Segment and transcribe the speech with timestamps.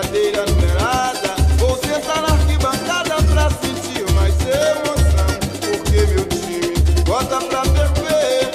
[0.00, 1.34] cadeira numerada.
[1.58, 5.26] Vou sentar na arquibancada pra sentir mais emoção.
[5.60, 6.72] Porque meu time
[7.04, 8.46] bota pra ferver.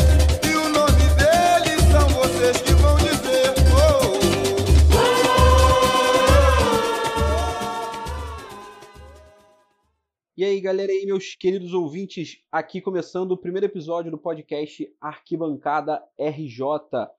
[0.49, 3.53] E o nome deles são vocês que vão dizer.
[3.75, 4.13] Oh,
[10.37, 14.89] E aí, galera, e aí, meus queridos ouvintes, aqui começando o primeiro episódio do podcast
[15.01, 17.09] Arquibancada RJ.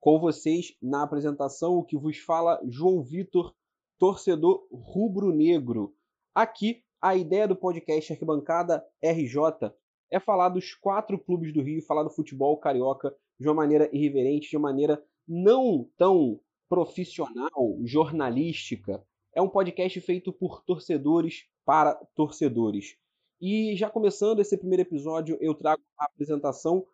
[0.00, 3.54] Com vocês na apresentação, o que vos fala João Vitor,
[3.98, 5.94] torcedor rubro-negro.
[6.34, 9.72] Aqui, a ideia do podcast Arquibancada RJ
[10.10, 14.50] é falar dos quatro clubes do Rio, falar do futebol carioca de uma maneira irreverente,
[14.50, 19.04] de uma maneira não tão profissional, jornalística.
[19.34, 22.96] É um podcast feito por torcedores para torcedores.
[23.40, 26.86] E já começando esse primeiro episódio, eu trago a apresentação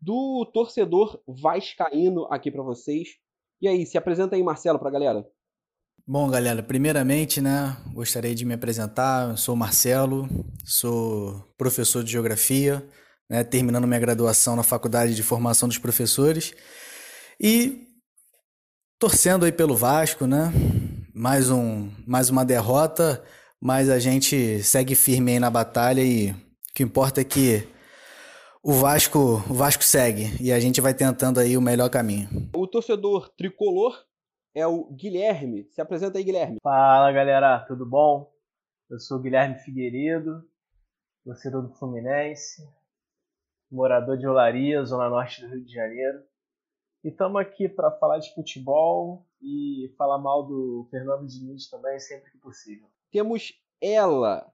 [0.00, 3.18] do torcedor vascaíno aqui para vocês.
[3.60, 5.30] E aí, se apresenta aí, Marcelo, para a galera.
[6.06, 9.30] Bom, galera, primeiramente, né, gostaria de me apresentar.
[9.30, 10.28] Eu sou Marcelo,
[10.62, 12.86] sou professor de geografia,
[13.28, 16.52] né, terminando minha graduação na Faculdade de Formação dos Professores
[17.40, 17.88] e
[18.98, 20.52] torcendo aí pelo Vasco, né?
[21.14, 23.24] Mais um, mais uma derrota,
[23.58, 26.36] mas a gente segue firme aí na batalha e o
[26.74, 27.66] que importa é que
[28.62, 32.28] o Vasco, o Vasco segue e a gente vai tentando aí o melhor caminho.
[32.54, 34.04] O torcedor tricolor
[34.54, 35.64] é o Guilherme.
[35.72, 36.58] Se apresenta aí, Guilherme.
[36.62, 38.32] Fala galera, tudo bom?
[38.88, 40.48] Eu sou o Guilherme Figueiredo,
[41.24, 42.62] torcedor do Fluminense,
[43.70, 46.22] morador de Olaria, Zona Norte do Rio de Janeiro.
[47.02, 52.30] E estamos aqui para falar de futebol e falar mal do Fernando Diniz também, sempre
[52.30, 52.88] que possível.
[53.10, 54.50] Temos ela,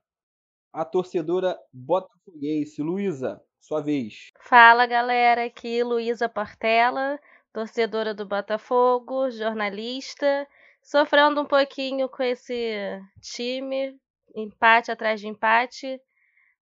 [0.73, 2.81] a torcedora botafoguense.
[2.81, 4.31] Luísa, sua vez.
[4.41, 7.19] Fala galera, aqui Luísa Portela,
[7.53, 10.47] torcedora do Botafogo, jornalista,
[10.81, 13.99] sofrendo um pouquinho com esse time,
[14.35, 15.99] empate atrás de empate,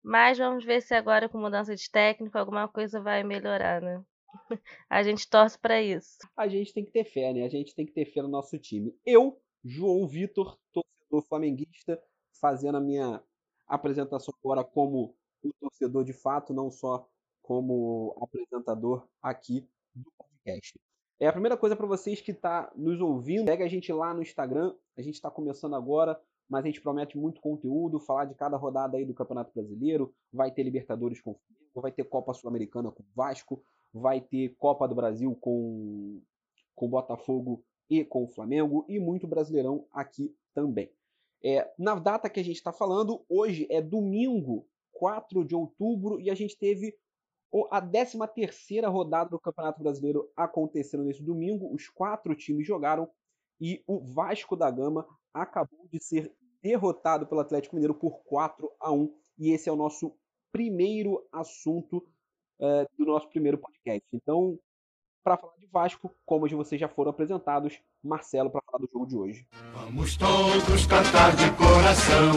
[0.03, 4.03] mas vamos ver se agora com mudança de técnico alguma coisa vai melhorar, né?
[4.89, 6.17] A gente torce para isso.
[6.37, 7.43] A gente tem que ter fé, né?
[7.43, 8.95] A gente tem que ter fé no nosso time.
[9.05, 12.01] Eu, João Vitor, torcedor flamenguista,
[12.39, 13.21] fazendo a minha
[13.67, 17.07] apresentação agora como o torcedor de fato, não só
[17.41, 20.79] como apresentador aqui do podcast.
[21.19, 24.21] É a primeira coisa para vocês que está nos ouvindo, pega a gente lá no
[24.21, 24.73] Instagram.
[24.97, 26.19] A gente está começando agora,
[26.49, 30.13] mas a gente promete muito conteúdo, falar de cada rodada aí do Campeonato Brasileiro.
[30.31, 33.61] Vai ter Libertadores com o Flamengo, vai ter Copa Sul-Americana com o Vasco,
[33.93, 36.21] vai ter Copa do Brasil com
[36.73, 40.89] com o Botafogo e com o Flamengo e muito Brasileirão aqui também.
[41.43, 46.29] É, na data que a gente está falando, hoje é domingo, 4 de outubro, e
[46.29, 46.95] a gente teve
[47.71, 51.73] a 13 terceira rodada do Campeonato Brasileiro acontecendo nesse domingo.
[51.73, 53.09] Os quatro times jogaram
[53.59, 58.91] e o Vasco da Gama acabou de ser derrotado pelo Atlético Mineiro por 4 a
[58.91, 60.13] 1 e esse é o nosso
[60.51, 62.05] primeiro assunto
[62.59, 64.05] é, do nosso primeiro podcast.
[64.13, 64.59] Então,
[65.23, 69.17] para falar de Vasco, como vocês já foram apresentados, Marcelo para falar do jogo de
[69.17, 69.47] hoje.
[69.73, 72.31] Vamos todos cantar de coração.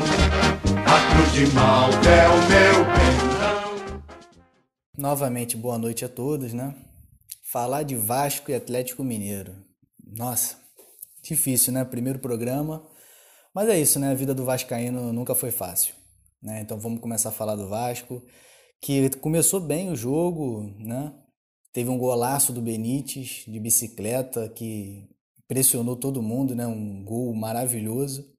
[0.86, 3.61] A cruz de Malta é o meu pendão.
[4.96, 6.74] Novamente, boa noite a todos, né?
[7.50, 9.56] Falar de Vasco e Atlético Mineiro.
[10.04, 10.56] Nossa,
[11.22, 11.82] difícil, né?
[11.82, 12.86] Primeiro programa.
[13.54, 14.10] Mas é isso, né?
[14.10, 15.94] A vida do Vascaíno nunca foi fácil.
[16.42, 16.60] Né?
[16.60, 18.22] Então vamos começar a falar do Vasco,
[18.82, 21.14] que começou bem o jogo, né?
[21.72, 25.08] Teve um golaço do Benítez de bicicleta que
[25.48, 26.66] pressionou todo mundo, né?
[26.66, 28.30] Um gol maravilhoso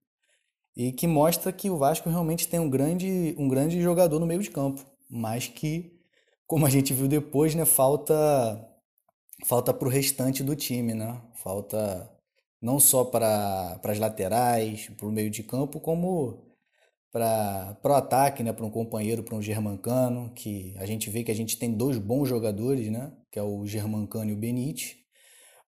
[0.77, 4.41] e que mostra que o Vasco realmente tem um grande, um grande jogador no meio
[4.41, 5.92] de campo, mas que,
[6.53, 7.65] como a gente viu depois, né?
[7.65, 8.63] Falta
[9.43, 11.19] falta para o restante do time, né?
[11.33, 12.07] Falta
[12.61, 16.45] não só para as laterais, para o meio de campo, como
[17.11, 21.31] para o ataque, né, para um companheiro, para um Germancano, que a gente vê que
[21.31, 25.03] a gente tem dois bons jogadores, né, que é o Germancano e o Benite,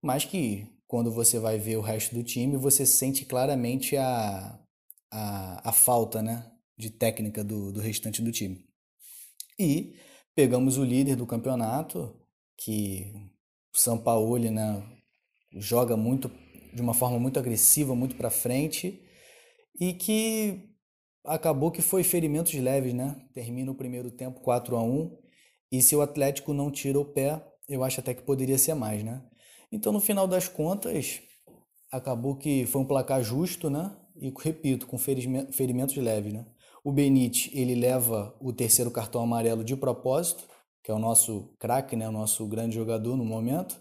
[0.04, 4.60] mas que quando você vai ver o resto do time, você sente claramente a,
[5.12, 6.46] a, a falta né,
[6.78, 8.64] de técnica do, do restante do time.
[9.58, 9.96] E
[10.36, 12.14] pegamos o líder do campeonato,
[12.58, 13.12] que
[13.74, 14.84] o Sampaoli né,
[15.54, 16.30] joga muito
[16.74, 19.02] de uma forma muito agressiva, muito para frente,
[19.80, 20.76] e que
[21.24, 23.16] acabou que foi ferimentos leves, né?
[23.34, 25.18] Termina o primeiro tempo 4 a 1
[25.72, 29.04] e se o Atlético não tira o pé, eu acho até que poderia ser mais,
[29.04, 29.24] né?
[29.72, 31.22] Então, no final das contas,
[31.92, 33.96] acabou que foi um placar justo, né?
[34.16, 36.46] E repito, com ferimentos leves, né?
[36.86, 40.44] O Benite, ele leva o terceiro cartão amarelo de propósito,
[40.84, 42.08] que é o nosso craque, né?
[42.08, 43.76] O nosso grande jogador no momento,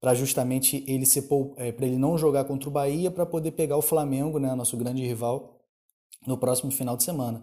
[0.00, 3.76] para justamente ele ser é, para ele não jogar contra o Bahia para poder pegar
[3.76, 5.60] o Flamengo, né, nosso grande rival,
[6.26, 7.40] no próximo final de semana.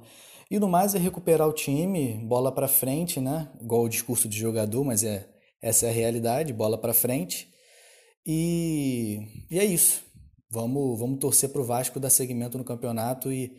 [0.52, 3.50] E no mais é recuperar o time, bola para frente, né?
[3.62, 5.30] Igual o discurso de jogador, mas é
[5.62, 7.48] essa é a realidade, bola para frente.
[8.26, 9.20] E,
[9.50, 10.04] e é isso.
[10.52, 13.56] Vamos, vamos torcer para o Vasco dar segmento no campeonato e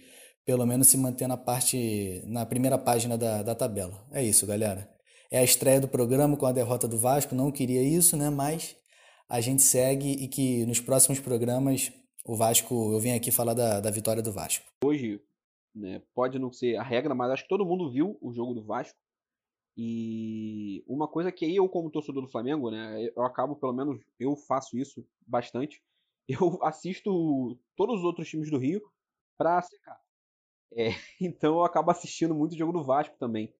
[0.48, 3.92] pelo menos se manter na parte na primeira página da, da tabela.
[4.10, 4.88] É isso, galera.
[5.30, 8.30] É a estreia do programa com a derrota do Vasco, não queria isso, né?
[8.30, 8.74] Mas
[9.28, 11.92] a gente segue e que nos próximos programas
[12.24, 14.64] o Vasco, eu venho aqui falar da, da vitória do Vasco.
[14.82, 15.20] Hoje,
[15.74, 18.64] né, pode não ser a regra, mas acho que todo mundo viu o jogo do
[18.64, 18.98] Vasco.
[19.76, 24.34] E uma coisa que eu, como torcedor do Flamengo, né, eu acabo, pelo menos eu
[24.34, 25.82] faço isso bastante.
[26.26, 28.82] Eu assisto todos os outros times do Rio
[29.38, 29.98] para secar.
[30.76, 33.52] É, então eu acabo assistindo muito o jogo do Vasco também.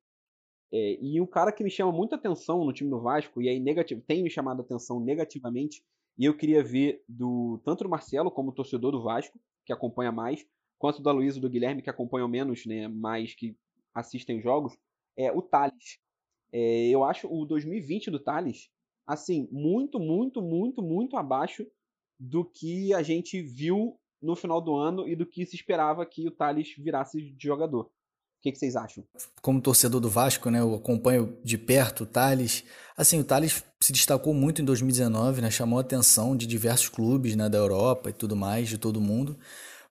[0.73, 3.59] É, e um cara que me chama muita atenção no time do Vasco, e aí
[3.59, 5.83] negativo, tem me chamado atenção negativamente,
[6.19, 10.45] e eu queria ver do tanto do Marcelo como torcedor do Vasco, que acompanha mais,
[10.79, 13.57] quanto da Luísa e do Guilherme, que acompanham menos, né, mais que
[13.95, 14.77] assistem jogos,
[15.17, 15.99] é o Thales.
[16.53, 18.71] É, eu acho o 2020 do Thales,
[19.07, 21.67] assim, muito, muito, muito, muito abaixo
[22.19, 26.27] do que a gente viu no final do ano e do que se esperava que
[26.27, 27.83] o Thales virasse de jogador.
[27.85, 29.05] O que, que, vocês acham?
[29.43, 32.63] Como torcedor do Vasco, né, eu acompanho de perto o Thales.
[32.97, 37.35] Assim, o Thales se destacou muito em 2019, né, chamou a atenção de diversos clubes
[37.35, 39.37] né, da Europa e tudo mais, de todo mundo.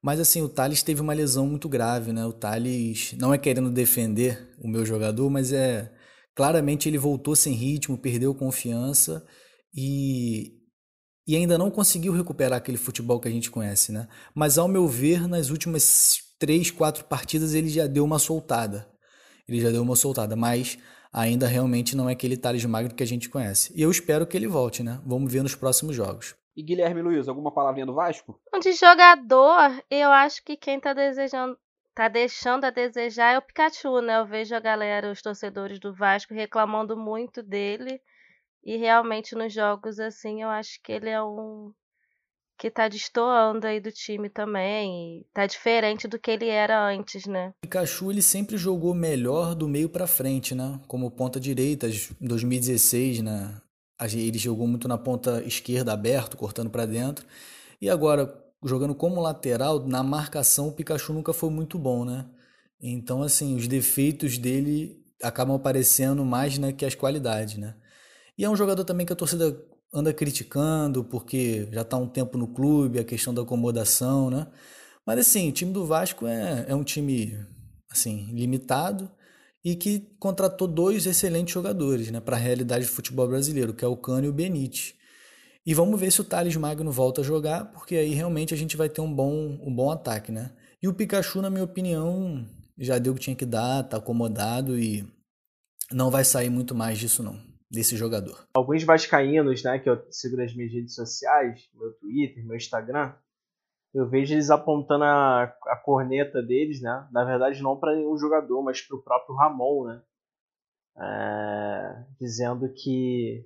[0.01, 2.25] Mas assim, o Thales teve uma lesão muito grave, né?
[2.25, 5.91] O Thales não é querendo defender o meu jogador, mas é
[6.35, 9.25] claramente ele voltou sem ritmo, perdeu confiança
[9.75, 10.56] e
[11.27, 14.07] e ainda não conseguiu recuperar aquele futebol que a gente conhece, né?
[14.33, 18.87] Mas ao meu ver, nas últimas três, quatro partidas ele já deu uma soltada.
[19.47, 20.77] Ele já deu uma soltada, mas
[21.11, 23.73] ainda realmente não é aquele Thales Magno que a gente conhece.
[23.75, 25.01] E eu espero que ele volte, né?
[25.05, 26.35] Vamos ver nos próximos jogos.
[26.55, 28.39] E Guilherme Luiz, alguma palavrinha do Vasco?
[28.61, 31.57] De jogador, eu acho que quem tá desejando
[31.93, 34.19] tá deixando a desejar é o Pikachu, né?
[34.19, 37.99] Eu vejo a galera, os torcedores do Vasco reclamando muito dele.
[38.67, 41.71] E realmente nos jogos, assim, eu acho que ele é um
[42.59, 45.25] que tá destoando aí do time também.
[45.33, 47.53] tá diferente do que ele era antes, né?
[47.59, 50.81] O Pikachu ele sempre jogou melhor do meio para frente, né?
[50.85, 53.61] Como ponta direita, em 2016, né?
[54.13, 57.25] Ele jogou muito na ponta esquerda aberto, cortando para dentro.
[57.79, 58.27] E agora,
[58.65, 62.25] jogando como lateral, na marcação o Pikachu nunca foi muito bom, né?
[62.81, 67.73] Então, assim, os defeitos dele acabam aparecendo mais né, que as qualidades, né?
[68.37, 69.57] E é um jogador também que a torcida
[69.93, 74.47] anda criticando, porque já está um tempo no clube, a questão da acomodação, né?
[75.05, 77.37] Mas assim, o time do Vasco é, é um time
[77.89, 79.09] assim limitado
[79.63, 83.87] e que contratou dois excelentes jogadores né, para a realidade do futebol brasileiro, que é
[83.87, 84.93] o Cano e o Benítez.
[85.65, 88.77] E vamos ver se o Thales Magno volta a jogar, porque aí realmente a gente
[88.77, 90.51] vai ter um bom, um bom ataque, né?
[90.81, 92.45] E o Pikachu, na minha opinião,
[92.77, 95.05] já deu o que tinha que dar, tá acomodado e
[95.91, 98.47] não vai sair muito mais disso não desse jogador.
[98.53, 103.13] Alguns vascaínos, né, que eu sigo nas minhas redes sociais, meu Twitter, meu Instagram,
[103.93, 107.07] eu vejo eles apontando a, a corneta deles, né?
[107.11, 110.01] Na verdade, não para nenhum jogador, mas para o próprio Ramon, né?
[110.99, 113.45] É, dizendo que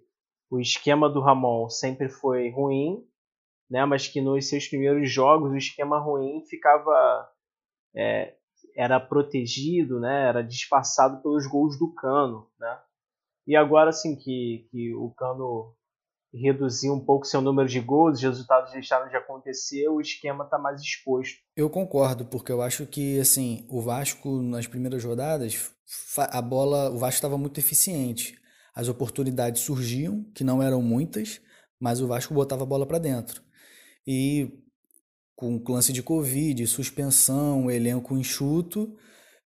[0.49, 3.05] o esquema do Ramon sempre foi ruim,
[3.69, 3.85] né?
[3.85, 7.29] Mas que nos seus primeiros jogos o esquema ruim ficava
[7.95, 8.35] é,
[8.75, 10.27] era protegido, né?
[10.27, 12.79] Era disfarçado pelos gols do Cano, né?
[13.47, 15.75] E agora, assim, que, que o Cano
[16.33, 20.57] reduziu um pouco seu número de gols, os resultados deixaram de acontecer, o esquema está
[20.57, 21.35] mais exposto.
[21.55, 25.71] Eu concordo, porque eu acho que assim, o Vasco nas primeiras rodadas,
[26.17, 28.39] a bola, o Vasco estava muito eficiente.
[28.73, 31.41] As oportunidades surgiam, que não eram muitas,
[31.77, 33.41] mas o Vasco botava a bola para dentro.
[34.07, 34.57] E
[35.35, 38.95] com o lance de Covid, suspensão, elenco enxuto,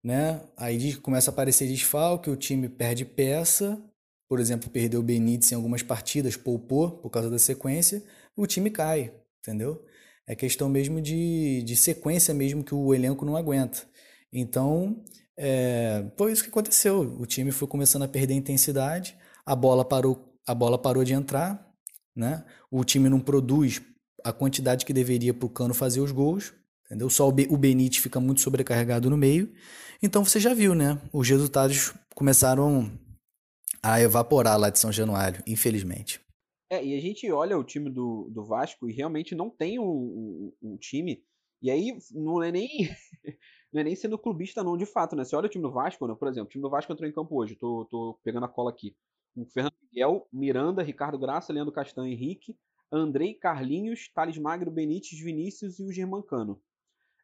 [0.03, 0.41] né?
[0.57, 3.81] Aí começa a aparecer desfalque, o time perde peça,
[4.29, 8.03] por exemplo, perdeu o Benítez em algumas partidas, poupou por causa da sequência,
[8.37, 9.85] o time cai, entendeu?
[10.27, 13.83] É questão mesmo de, de sequência mesmo que o elenco não aguenta.
[14.33, 15.05] Então,
[15.37, 17.01] é, foi isso que aconteceu.
[17.21, 21.71] O time foi começando a perder intensidade, a bola parou, a bola parou de entrar,
[22.17, 22.45] né?
[22.71, 23.83] O time não produz
[24.25, 26.55] a quantidade que deveria para o Cano fazer os gols,
[26.93, 27.11] entendeu?
[27.11, 29.53] Só o Benítez fica muito sobrecarregado no meio
[30.03, 31.01] então você já viu, né?
[31.13, 32.91] Os resultados começaram
[33.81, 36.21] a evaporar lá de São Januário, infelizmente.
[36.69, 39.85] É, e a gente olha o time do, do Vasco e realmente não tem um,
[39.85, 41.25] um, um time.
[41.63, 42.69] E aí não é nem.
[43.73, 45.25] não é nem sendo clubista, não, de fato, né?
[45.25, 46.17] Você olha o time do Vasco, né?
[46.19, 48.71] por exemplo, o time do Vasco entrou em campo hoje, tô, tô pegando a cola
[48.71, 48.97] aqui.
[49.37, 52.57] O Fernando Miguel, Miranda, Ricardo Graça, Leandro Castanho, Henrique,
[52.91, 56.61] Andrei, Carlinhos, Thales Magro, Benítez, Vinícius e o Germancano.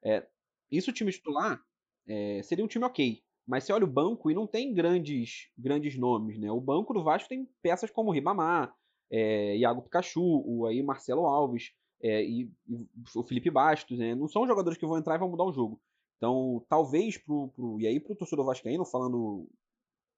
[0.02, 0.26] É,
[0.71, 1.62] isso o time titular
[2.07, 3.23] é, seria um time ok.
[3.47, 6.52] Mas você olha o banco e não tem grandes, grandes nomes, né?
[6.52, 8.75] O banco do Vasco tem peças como Ribamar,
[9.11, 14.14] é, Iago Pikachu, o aí Marcelo Alves é, e, e, o Felipe Bastos, né?
[14.14, 15.81] Não são jogadores que vão entrar e vão mudar o jogo.
[16.19, 19.49] Então, talvez pro, pro e aí pro torcedor vascaíno, falando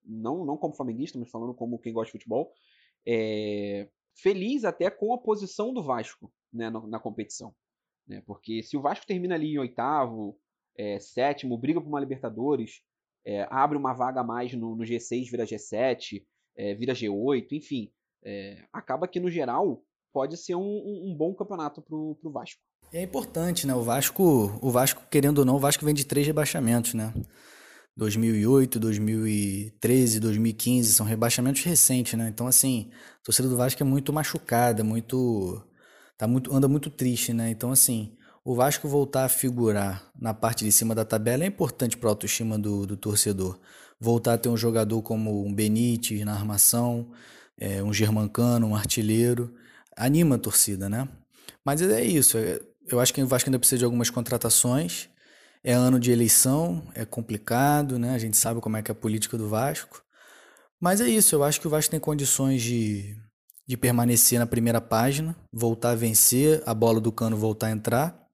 [0.05, 2.53] não não como flamenguista, mas falando como quem gosta de futebol,
[3.07, 7.55] é, feliz até com a posição do Vasco, né, na, na competição,
[8.11, 8.23] né?
[8.27, 10.37] Porque se o Vasco termina ali em oitavo,
[10.77, 12.83] é, sétimo, briga por uma Libertadores,
[13.25, 16.23] é, abre uma vaga a mais no, no G6, vira G7,
[16.57, 17.93] é, vira G8, enfim.
[18.23, 22.61] É, acaba que, no geral, pode ser um, um, um bom campeonato pro, pro Vasco.
[22.93, 23.75] É importante, né?
[23.75, 27.15] O Vasco, o Vasco, querendo ou não, o Vasco vem de três rebaixamentos, né?
[27.97, 32.29] 2008, 2013, 2015, são rebaixamentos recentes, né?
[32.29, 32.91] Então, assim,
[33.21, 35.63] a torcida do Vasco é muito machucada, muito,
[36.21, 37.49] tá muito, anda muito triste, né?
[37.49, 41.97] Então, assim, o Vasco voltar a figurar na parte de cima da tabela é importante
[41.97, 43.59] para a autoestima do, do torcedor.
[43.99, 47.11] Voltar a ter um jogador como um Benítez na armação,
[47.59, 49.55] é, um Germancano, um artilheiro,
[49.97, 51.09] anima a torcida, né?
[51.65, 52.37] Mas é isso.
[52.37, 55.09] É, eu acho que o Vasco ainda precisa de algumas contratações.
[55.65, 58.15] É ano de eleição, é complicado, né?
[58.15, 60.05] A gente sabe como é que é a política do Vasco.
[60.79, 63.17] Mas é isso, eu acho que o Vasco tem condições de,
[63.67, 68.29] de permanecer na primeira página, voltar a vencer, a bola do cano voltar a entrar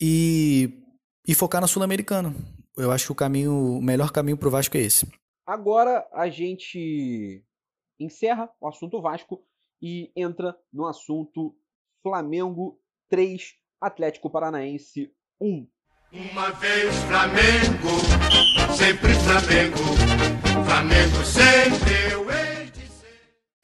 [0.00, 0.82] e,
[1.26, 2.34] e focar na Sul-Americana.
[2.76, 5.06] Eu acho que o caminho, o melhor caminho para o Vasco é esse.
[5.46, 7.44] Agora a gente
[8.00, 9.44] encerra o assunto Vasco
[9.80, 11.54] e entra no assunto
[12.02, 15.68] Flamengo 3, Atlético Paranaense 1.
[16.12, 19.78] Uma vez Flamengo, sempre Flamengo,
[20.64, 22.41] Flamengo sempre eu.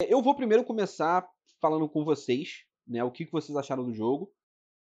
[0.07, 1.29] Eu vou primeiro começar
[1.61, 4.33] falando com vocês, né, o que vocês acharam do jogo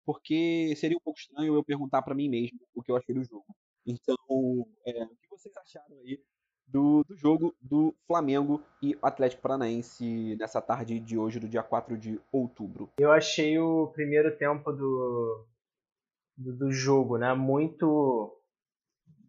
[0.06, 3.24] porque seria um pouco estranho eu perguntar para mim mesmo o que eu achei do
[3.24, 3.44] jogo.
[3.84, 4.16] Então,
[4.86, 6.20] é, o que vocês acharam aí
[6.66, 11.98] do, do jogo do Flamengo e Atlético Paranaense nessa tarde de hoje, do dia 4
[11.98, 12.88] de outubro?
[12.98, 15.44] Eu achei o primeiro tempo do,
[16.36, 18.32] do, do jogo, né, muito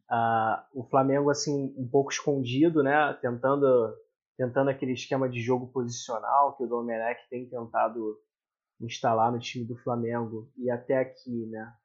[0.09, 3.93] Uh, o Flamengo assim um pouco escondido, né, tentando
[4.37, 8.17] tentando aquele esquema de jogo posicional que o Domenech tem tentado
[8.79, 11.75] instalar no time do Flamengo e até aqui, né?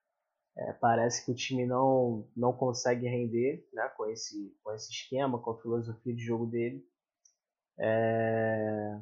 [0.55, 5.39] É, parece que o time não, não consegue render né, com, esse, com esse esquema,
[5.39, 6.87] com a filosofia de jogo dele.
[7.81, 9.01] É,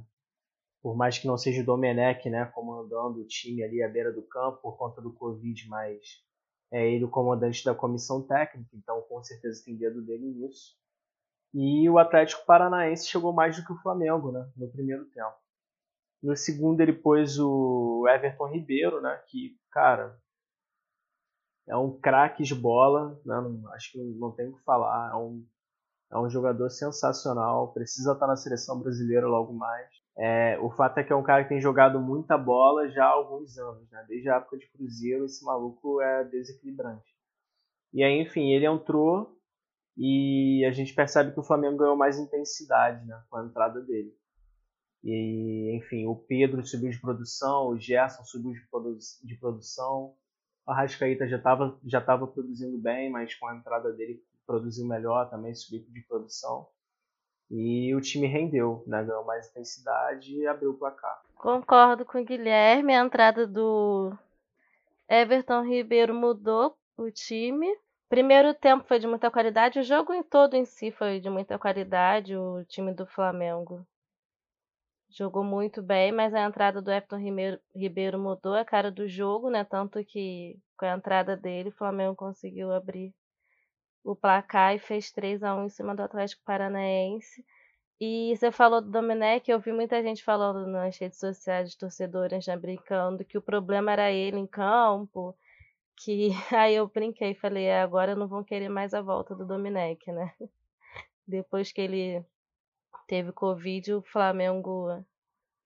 [0.80, 4.22] por mais que não seja o Domenech né, comandando o time ali à beira do
[4.22, 6.24] campo por conta do Covid, mas
[6.72, 10.79] é ele o comandante da comissão técnica, então com certeza tem dedo dele nisso.
[11.52, 15.34] E o Atlético Paranaense chegou mais do que o Flamengo né, no primeiro tempo.
[16.22, 19.20] No segundo ele pôs o Everton Ribeiro, né?
[19.26, 20.16] Que, cara,
[21.66, 23.40] é um craque de bola, né?
[23.40, 25.12] Não, acho que não, tem o que falar.
[25.12, 25.44] É um,
[26.12, 29.88] é um jogador sensacional, precisa estar na seleção brasileira logo mais.
[30.18, 33.10] É, o fato é que é um cara que tem jogado muita bola já há
[33.10, 34.04] alguns anos, né?
[34.06, 37.14] Desde a época de Cruzeiro, esse maluco é desequilibrante.
[37.92, 39.39] E aí, enfim, ele entrou
[39.96, 44.14] e a gente percebe que o Flamengo ganhou mais intensidade né, com a entrada dele.
[45.02, 50.14] E, enfim, o Pedro subiu de produção, o Gerson subiu de, produ de produção.
[50.66, 55.30] O Arrascaíta já estava já tava produzindo bem, mas com a entrada dele produziu melhor
[55.30, 56.68] também, subiu de produção.
[57.50, 59.02] E o time rendeu, né?
[59.02, 61.22] ganhou mais intensidade e abriu o placar.
[61.34, 64.16] Concordo com o Guilherme, a entrada do
[65.08, 67.66] Everton Ribeiro mudou o time.
[68.10, 71.56] Primeiro tempo foi de muita qualidade, o jogo em todo em si foi de muita
[71.60, 73.86] qualidade, o time do Flamengo
[75.08, 77.18] jogou muito bem, mas a entrada do Everton
[77.72, 79.62] Ribeiro mudou a cara do jogo, né?
[79.62, 83.14] Tanto que com a entrada dele, o Flamengo conseguiu abrir
[84.02, 87.44] o placar e fez 3 a 1 em cima do Atlético Paranaense.
[88.00, 92.56] E você falou do Domenech, eu vi muita gente falando nas redes sociais torcedores já
[92.56, 95.32] brincando que o problema era ele em campo,
[96.04, 100.10] que aí eu brinquei, falei, é, agora não vão querer mais a volta do Domenech,
[100.10, 100.32] né?
[101.26, 102.24] Depois que ele
[103.06, 105.04] teve Covid, o Flamengo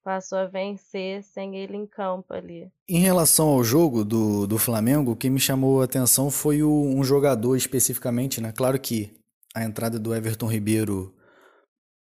[0.02, 2.70] passou a vencer sem ele em campo ali.
[2.86, 6.70] Em relação ao jogo do, do Flamengo, o que me chamou a atenção foi o,
[6.70, 8.52] um jogador especificamente, né?
[8.52, 9.16] Claro que
[9.54, 11.14] a entrada do Everton Ribeiro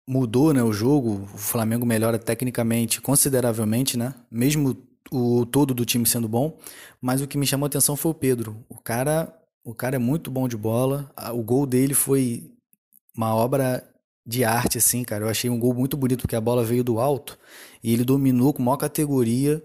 [0.09, 4.15] mudou né, o jogo, o Flamengo melhora tecnicamente consideravelmente, né?
[4.29, 4.77] Mesmo
[5.11, 6.59] o todo do time sendo bom,
[7.00, 8.64] mas o que me chamou a atenção foi o Pedro.
[8.68, 9.32] O cara
[9.64, 11.11] O cara é muito bom de bola.
[11.35, 12.50] O gol dele foi
[13.16, 13.82] uma obra
[14.26, 15.25] de arte, assim, cara.
[15.25, 17.38] Eu achei um gol muito bonito, porque a bola veio do alto
[17.82, 19.62] e ele dominou com maior categoria,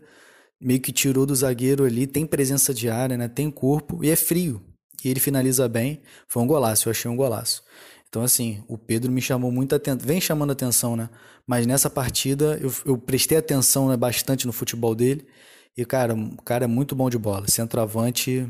[0.62, 3.27] meio que tirou do zagueiro ali, tem presença de área, né?
[3.27, 4.62] Tem corpo e é frio.
[5.03, 6.01] E ele finaliza bem.
[6.27, 7.63] Foi um golaço, eu achei um golaço.
[8.10, 11.10] Então, assim, o Pedro me chamou muita atenção, vem chamando atenção, né?
[11.46, 15.28] Mas nessa partida eu, eu prestei atenção né, bastante no futebol dele.
[15.78, 17.48] E, cara, o cara é muito bom de bola.
[17.48, 18.50] Centroavante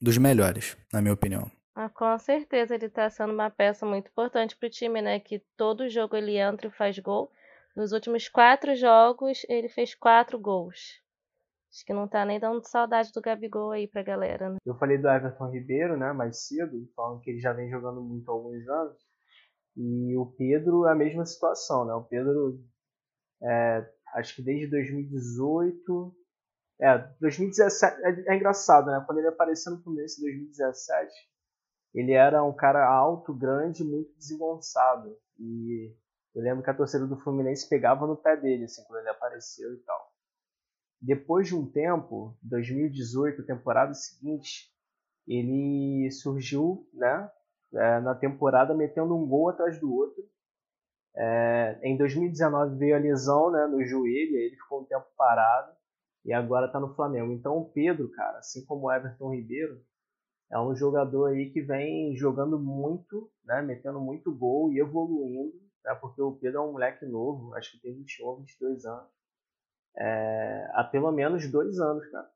[0.00, 1.50] dos melhores, na minha opinião.
[1.74, 5.20] Ah, com certeza ele está sendo uma peça muito importante para o time, né?
[5.20, 7.30] Que todo jogo ele entra e faz gol.
[7.76, 11.00] Nos últimos quatro jogos ele fez quatro gols.
[11.74, 14.58] Acho que não tá nem dando saudade do Gabigol aí pra galera, né?
[14.64, 18.30] Eu falei do Everton Ribeiro, né, mais cedo, falando que ele já vem jogando muito
[18.30, 18.96] há alguns anos.
[19.76, 21.92] E o Pedro, a mesma situação, né?
[21.94, 22.60] O Pedro,
[23.42, 26.16] é, acho que desde 2018.
[26.80, 28.00] É, 2017.
[28.04, 29.02] É, é engraçado, né?
[29.04, 31.12] Quando ele apareceu no começo de 2017,
[31.92, 35.18] ele era um cara alto, grande, muito desengonçado.
[35.40, 35.92] E
[36.36, 39.74] eu lembro que a torcida do Fluminense pegava no pé dele, assim, quando ele apareceu
[39.74, 40.13] e tal.
[41.04, 44.72] Depois de um tempo, 2018, temporada seguinte,
[45.28, 47.30] ele surgiu, né,
[47.74, 50.24] é, na temporada metendo um gol atrás do outro.
[51.14, 55.76] É, em 2019 veio a lesão, né, no joelho, ele ficou um tempo parado
[56.24, 57.34] e agora está no Flamengo.
[57.34, 59.84] Então o Pedro, cara, assim como o Everton Ribeiro,
[60.50, 65.94] é um jogador aí que vem jogando muito, né, metendo muito gol e evoluindo, né,
[66.00, 69.23] porque o Pedro é um moleque novo, acho que tem 21, 22 anos
[69.96, 72.30] é, há pelo menos dois anos, cara.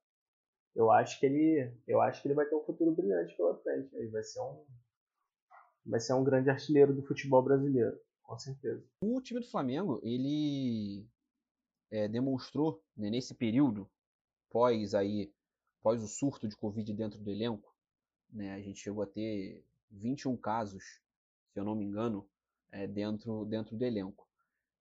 [0.75, 3.95] Eu acho que ele, eu acho que ele vai ter um futuro brilhante pela frente.
[3.97, 4.65] Ele vai ser um,
[5.85, 8.85] vai ser um grande artilheiro do futebol brasileiro, com certeza.
[9.03, 11.07] O time do Flamengo, ele
[11.91, 13.89] é, demonstrou né, nesse período
[14.51, 15.33] pós aí,
[15.83, 17.75] pós o surto de Covid dentro do elenco,
[18.31, 21.01] né, a gente chegou a ter 21 casos,
[21.53, 22.29] se eu não me engano,
[22.71, 24.28] é, dentro, dentro do elenco.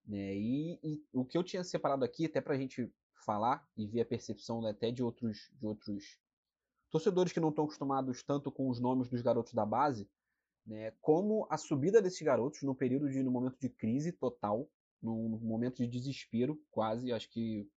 [0.08, 0.36] Né?
[0.36, 2.92] E, e, o que eu tinha separado aqui, até para a gente
[3.26, 6.18] falar e ver a percepção né, até de outros, de outros
[6.90, 10.10] torcedores que não estão acostumados tanto com os nomes dos garotos da base,
[10.66, 14.70] né, como a subida desses garotos no período de no momento de crise total,
[15.02, 17.70] num momento de desespero quase, acho que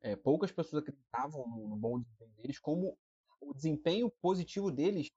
[0.00, 2.96] é, poucas pessoas acreditavam no, no bom desempenho deles, como
[3.40, 5.10] o desempenho positivo deles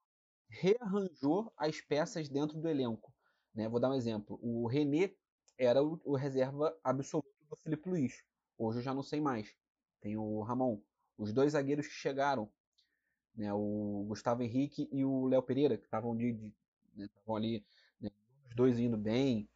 [0.50, 3.14] rearranjou as peças dentro do elenco.
[3.54, 3.70] Né?
[3.70, 4.40] Vou dar um exemplo.
[4.42, 5.14] O René
[5.62, 8.24] era o, o reserva absoluto do Felipe Luiz.
[8.58, 9.56] Hoje eu já não sei mais.
[10.00, 10.82] Tem o Ramon.
[11.18, 12.52] Os dois zagueiros que chegaram,
[13.36, 16.40] né, o Gustavo Henrique e o Léo Pereira, que estavam né,
[17.28, 17.64] ali,
[18.00, 18.10] né,
[18.48, 19.48] os dois indo bem.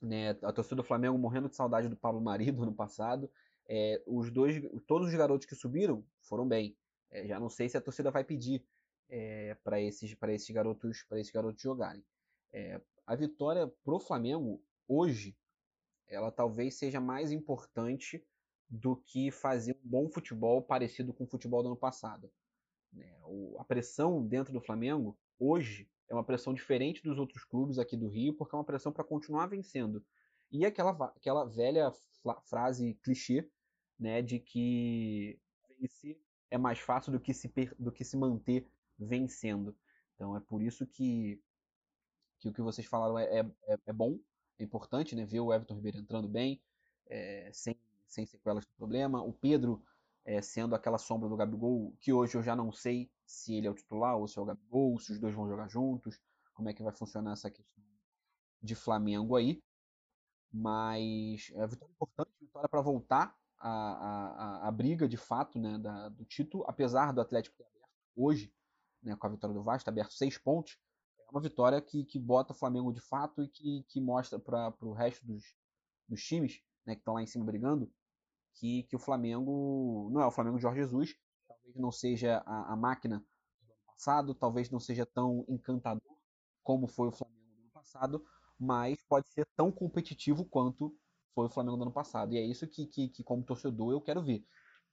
[0.00, 3.30] Né, a torcida do Flamengo morrendo de saudade do Pablo Marido ano passado.
[3.66, 6.76] É, os dois, todos os garotos que subiram foram bem.
[7.10, 8.62] É, já não sei se a torcida vai pedir
[9.08, 12.04] é, para esses, esses garotos, para esses garotos jogarem.
[12.52, 15.36] É, a vitória pro Flamengo hoje,
[16.06, 18.24] ela talvez seja mais importante
[18.68, 22.30] do que fazer um bom futebol parecido com o futebol do ano passado.
[22.92, 23.10] Né?
[23.58, 28.08] a pressão dentro do Flamengo, hoje, é uma pressão diferente dos outros clubes aqui do
[28.08, 30.04] Rio, porque é uma pressão para continuar vencendo.
[30.50, 31.90] E aquela, aquela velha
[32.44, 33.50] frase clichê
[33.98, 35.40] né, de que
[35.80, 39.74] vencer é mais fácil do que, se, do que se manter vencendo.
[40.14, 41.40] Então é por isso que,
[42.38, 44.18] que o que vocês falaram é, é, é bom,
[44.58, 45.24] é importante, né?
[45.24, 46.60] Ver o Everton Ribeiro entrando bem,
[47.06, 49.22] é, sem, sem sequelas do problema.
[49.22, 49.82] O Pedro
[50.24, 53.70] é, sendo aquela sombra do Gabigol, que hoje eu já não sei se ele é
[53.70, 56.20] o titular ou se é o Gabigol, se os dois vão jogar juntos,
[56.54, 57.82] como é que vai funcionar essa questão
[58.62, 59.62] de Flamengo aí.
[60.52, 66.08] Mas é vitória importante, vitória para voltar a, a, a, briga de fato né, da,
[66.10, 68.52] do título, apesar do Atlético ter aberto hoje,
[69.02, 70.78] né, com a vitória do Vasco, aberto seis pontos,
[71.32, 74.92] uma vitória que, que bota o Flamengo de fato e que, que mostra para o
[74.92, 75.42] resto dos,
[76.08, 77.90] dos times né, que estão lá em cima brigando
[78.54, 81.16] que, que o Flamengo não é o Flamengo de Jorge Jesus,
[81.48, 83.18] talvez não seja a, a máquina
[83.62, 86.02] do ano passado, talvez não seja tão encantador
[86.62, 88.24] como foi o Flamengo do ano passado,
[88.58, 90.94] mas pode ser tão competitivo quanto
[91.34, 92.34] foi o Flamengo do ano passado.
[92.34, 94.44] E é isso que, que, que como torcedor, eu quero ver.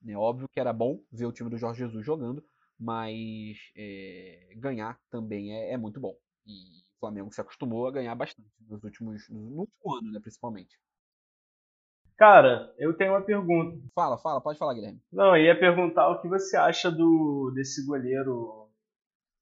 [0.08, 2.44] É óbvio que era bom ver o time do Jorge Jesus jogando,
[2.80, 6.16] mas é, ganhar também é, é muito bom.
[6.46, 10.78] E o Flamengo se acostumou a ganhar bastante nos últimos, no último ano, né, principalmente.
[12.18, 13.80] Cara, eu tenho uma pergunta.
[13.96, 15.02] Fala, fala, pode falar, Guilherme.
[15.12, 18.70] Não, eu ia perguntar o que você acha do desse goleiro,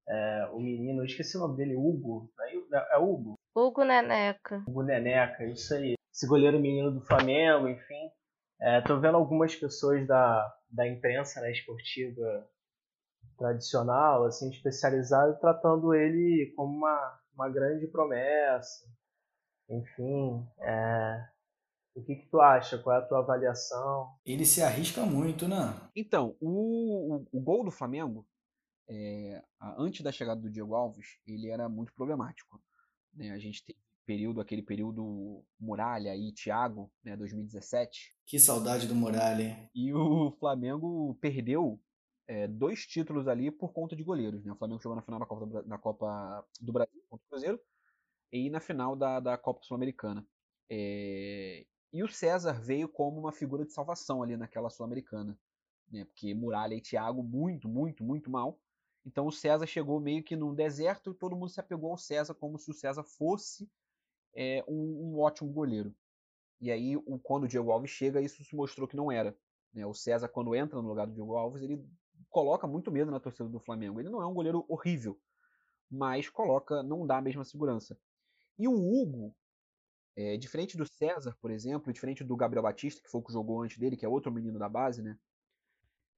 [0.08, 2.32] é, o menino, eu esqueci o nome dele, Hugo.
[2.40, 3.34] É, é Hugo?
[3.56, 4.64] Hugo Neneca.
[4.68, 5.96] Hugo Neneca, isso aí.
[6.14, 8.12] Esse goleiro menino do Flamengo, enfim.
[8.62, 12.48] É, tô vendo algumas pessoas da, da imprensa né, esportiva
[13.38, 18.86] tradicional, assim, especializado, tratando ele como uma, uma grande promessa.
[19.70, 21.28] Enfim, é...
[21.96, 22.78] o que, que tu acha?
[22.78, 24.10] Qual é a tua avaliação?
[24.26, 25.74] Ele se arrisca muito, né?
[25.96, 28.26] Então, o, o, o gol do Flamengo,
[28.90, 29.44] é,
[29.78, 32.62] antes da chegada do Diego Alves, ele era muito problemático.
[33.14, 33.32] Né?
[33.32, 38.16] A gente tem período, aquele período Muralha e Thiago, né, 2017.
[38.26, 39.70] Que saudade do Muralha, hein?
[39.76, 41.78] E o Flamengo perdeu
[42.28, 44.44] é, dois títulos ali por conta de goleiros.
[44.44, 44.52] Né?
[44.52, 47.62] O Flamengo jogou na final da Copa do, da Copa do Brasil contra o Cruzeiro
[48.32, 50.26] e na final da, da Copa Sul-Americana.
[50.70, 55.38] É, e o César veio como uma figura de salvação ali naquela Sul-Americana.
[55.90, 56.04] Né?
[56.06, 58.60] Porque Muralha e Thiago muito, muito, muito mal.
[59.06, 62.34] Então o César chegou meio que num deserto e todo mundo se apegou ao César
[62.34, 63.70] como se o César fosse
[64.36, 65.96] é, um, um, ótimo goleiro.
[66.60, 69.38] E aí, o, quando o Diego Alves chega, isso se mostrou que não era.
[69.74, 69.86] Né?
[69.86, 71.82] O César, quando entra no lugar do Diego Alves, ele
[72.30, 74.00] coloca muito medo na torcida do Flamengo.
[74.00, 75.20] Ele não é um goleiro horrível,
[75.90, 77.98] mas coloca, não dá a mesma segurança.
[78.58, 79.36] E o Hugo,
[80.16, 83.62] é, diferente do César, por exemplo, diferente do Gabriel Batista, que foi o que jogou
[83.62, 85.18] antes dele, que é outro menino da base, né?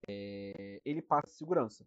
[0.08, 1.86] É, ele passa segurança.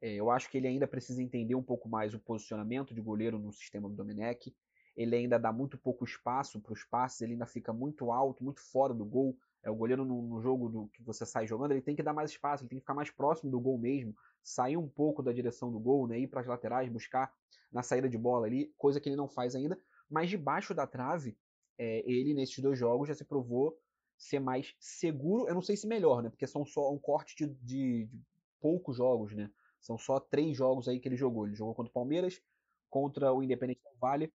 [0.00, 3.38] É, eu acho que ele ainda precisa entender um pouco mais o posicionamento de goleiro
[3.38, 4.54] no sistema do Domenech.
[4.94, 8.60] Ele ainda dá muito pouco espaço para os passes, ele ainda fica muito alto, muito
[8.60, 9.38] fora do gol.
[9.62, 12.12] É, o goleiro no, no, jogo do, que você sai jogando, ele tem que dar
[12.12, 15.32] mais espaço, ele tem que ficar mais próximo do gol mesmo, sair um pouco da
[15.32, 17.32] direção do gol, né, ir para as laterais, buscar
[17.72, 19.78] na saída de bola ali, coisa que ele não faz ainda.
[20.08, 21.36] Mas debaixo da trave,
[21.78, 23.76] é, ele nesses dois jogos já se provou
[24.16, 25.48] ser mais seguro.
[25.48, 26.30] Eu não sei se melhor, né?
[26.30, 28.20] Porque são só um corte de, de, de
[28.60, 29.50] poucos jogos, né?
[29.80, 31.46] São só três jogos aí que ele jogou.
[31.46, 32.40] Ele jogou contra o Palmeiras,
[32.88, 34.32] contra o Independente do Vale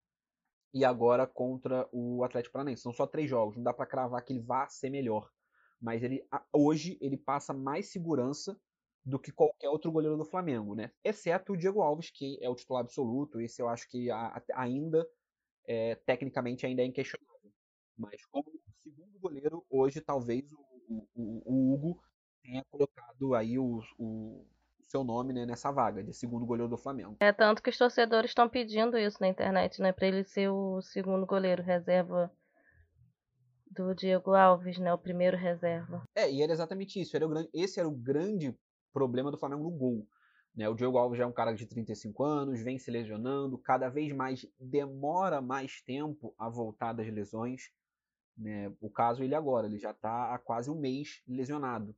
[0.74, 2.84] e agora contra o Atlético Paranaense.
[2.84, 3.56] São só três jogos.
[3.56, 5.30] Não dá para cravar que ele vá ser melhor.
[5.82, 8.60] Mas ele hoje ele passa mais segurança
[9.04, 10.92] do que qualquer outro goleiro do Flamengo, né?
[11.04, 13.40] Exceto o Diego Alves, que é o titular absoluto.
[13.40, 14.10] Esse eu acho que
[14.54, 15.08] ainda,
[15.66, 17.52] é, tecnicamente, ainda é inquestionável.
[17.98, 18.52] Mas como
[18.84, 22.02] segundo goleiro, hoje talvez o, o, o Hugo
[22.42, 24.46] tenha colocado aí o, o
[24.90, 27.16] seu nome né, nessa vaga de segundo goleiro do Flamengo.
[27.20, 30.82] É tanto que os torcedores estão pedindo isso na internet, né, para ele ser o
[30.82, 32.32] segundo goleiro reserva
[33.70, 36.04] do Diego Alves, né, o primeiro reserva.
[36.16, 37.16] É, e era exatamente isso.
[37.16, 38.58] Era o grande, esse era o grande
[38.92, 40.08] problema do Flamengo no gol.
[40.56, 40.68] Né?
[40.68, 44.12] O Diego Alves já é um cara de 35 anos, vem se lesionando, cada vez
[44.12, 47.70] mais demora mais tempo a voltar das lesões.
[48.36, 48.74] Né?
[48.82, 51.96] O caso ele agora, ele já está há quase um mês lesionado.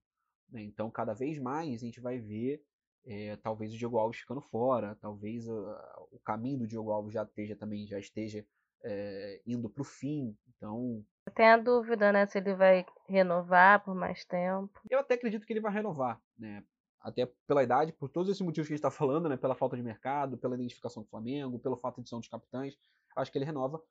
[0.50, 0.62] Né?
[0.64, 2.62] Então, cada vez mais a gente vai ver
[3.06, 5.76] é, talvez o Diogo Alves ficando fora, talvez uh,
[6.12, 8.46] o caminho do Diogo Alves já esteja também já esteja
[8.84, 10.36] é, indo para o fim.
[10.56, 11.04] Então
[11.36, 14.72] tem a dúvida, né, se ele vai renovar por mais tempo.
[14.90, 16.64] Eu até acredito que ele vai renovar, né?
[17.00, 19.38] Até pela idade, por todos esses motivos que a gente está falando, né?
[19.38, 22.28] Pela falta de mercado, pela identificação com o Flamengo, pelo fato de ser um dos
[22.28, 22.76] capitães,
[23.16, 23.82] acho que ele renova.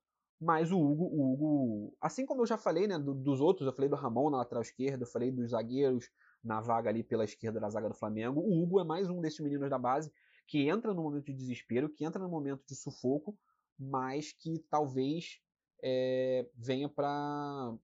[0.41, 3.75] Mas o Hugo, o Hugo, assim como eu já falei, né, do, dos outros, eu
[3.75, 6.11] falei do Ramon na lateral esquerda, eu falei dos zagueiros,
[6.43, 8.41] na vaga ali pela esquerda da zaga do Flamengo.
[8.41, 10.13] O Hugo é mais um desses meninos da base
[10.47, 13.39] que entra no momento de desespero, que entra no momento de sufoco,
[13.79, 15.41] mas que talvez
[15.83, 17.75] é, venha para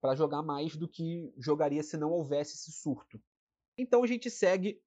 [0.00, 3.20] para jogar mais do que jogaria se não houvesse esse surto.
[3.76, 4.80] Então a gente segue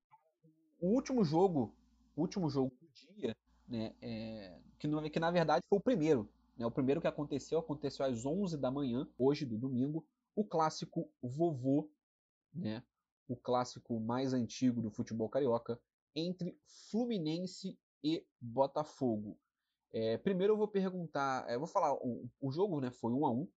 [0.82, 1.76] o último jogo,
[2.16, 3.38] o último jogo do dia,
[3.68, 6.28] né, é, que, no, que na verdade foi o primeiro.
[6.58, 10.04] Né, o primeiro que aconteceu aconteceu às 11 da manhã, hoje do domingo,
[10.36, 11.88] o clássico vovô,
[12.52, 12.84] né,
[13.28, 15.80] o clássico mais antigo do futebol carioca,
[16.16, 16.58] entre
[16.90, 19.40] Fluminense e Botafogo.
[19.92, 23.32] É, primeiro eu vou perguntar, eu vou falar, o, o jogo né, foi 1 a
[23.32, 23.48] 1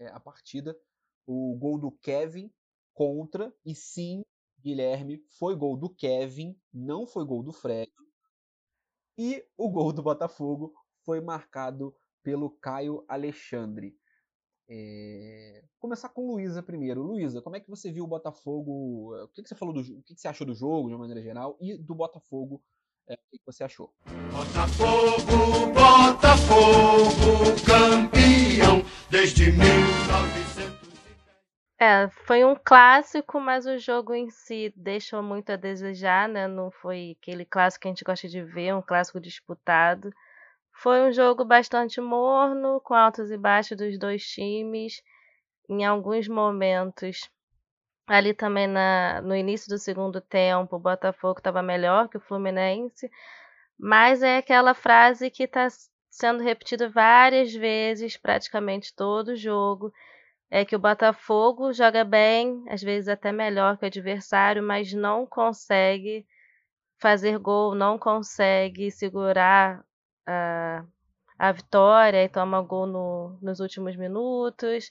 [0.00, 0.78] é, a partida,
[1.26, 2.52] o gol do Kevin
[2.94, 4.22] contra, e sim,
[4.58, 7.92] Guilherme, foi gol do Kevin, não foi gol do Fred.
[9.16, 10.72] E o gol do Botafogo
[11.04, 13.96] foi marcado pelo Caio Alexandre.
[14.68, 15.62] É...
[15.78, 17.02] Começar com Luísa primeiro.
[17.02, 19.14] Luísa, como é que você viu o Botafogo?
[19.24, 21.00] O que, que você falou do o que, que você achou do jogo de uma
[21.00, 22.62] maneira geral e do Botafogo?
[23.08, 23.94] É, o que, que você achou?
[24.30, 27.08] Botafogo, Botafogo,
[27.64, 30.78] campeão desde 1910.
[31.80, 36.48] É, foi um clássico, mas o jogo em si deixou muito a desejar, né?
[36.48, 40.12] Não foi aquele clássico que a gente gosta de ver, um clássico disputado.
[40.80, 45.02] Foi um jogo bastante morno, com altos e baixos dos dois times.
[45.68, 47.28] Em alguns momentos,
[48.06, 53.10] ali também na, no início do segundo tempo, o Botafogo estava melhor que o Fluminense.
[53.76, 55.66] Mas é aquela frase que está
[56.08, 59.92] sendo repetida várias vezes, praticamente todo jogo,
[60.48, 65.26] é que o Botafogo joga bem, às vezes até melhor que o adversário, mas não
[65.26, 66.24] consegue
[67.00, 69.84] fazer gol, não consegue segurar
[70.28, 70.84] a,
[71.38, 74.90] a vitória e toma gol no, nos últimos minutos.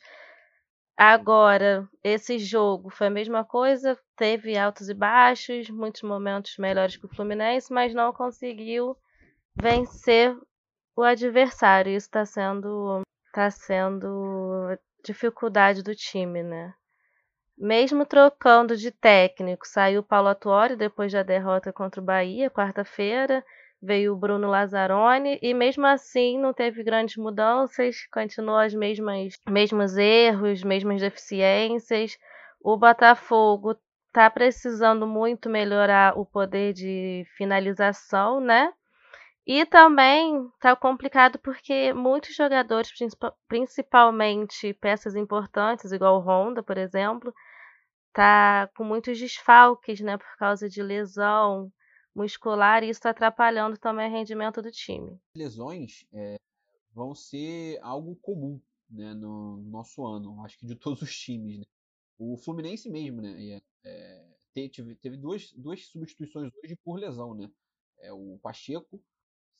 [0.97, 7.05] Agora, esse jogo foi a mesma coisa, teve altos e baixos, muitos momentos melhores que
[7.05, 8.97] o Fluminense, mas não conseguiu
[9.55, 10.35] vencer
[10.95, 11.91] o adversário.
[11.91, 16.73] Isso está sendo, tá sendo dificuldade do time, né?
[17.55, 23.43] Mesmo trocando de técnico, saiu o Paulo Atuori depois da derrota contra o Bahia, quarta-feira
[23.81, 30.63] veio o Bruno Lazzaroni e mesmo assim não teve grandes mudanças, continuou mesmas mesmos erros,
[30.63, 32.17] mesmas deficiências.
[32.61, 38.73] O Botafogo está precisando muito melhorar o poder de finalização, né?
[39.45, 42.91] E também está complicado porque muitos jogadores,
[43.47, 47.33] principalmente peças importantes, igual o Honda, por exemplo,
[48.11, 51.71] tá com muitos desfalques, né, por causa de lesão,
[52.17, 55.19] muscular e isso está atrapalhando também o rendimento do time.
[55.35, 56.35] Lesões é,
[56.91, 61.59] vão ser algo comum né, no nosso ano, acho que de todos os times.
[61.59, 61.65] Né?
[62.17, 63.61] O Fluminense mesmo, né?
[63.85, 67.49] É, teve, teve duas, duas substituições hoje por lesão, né?
[67.99, 69.01] É, o Pacheco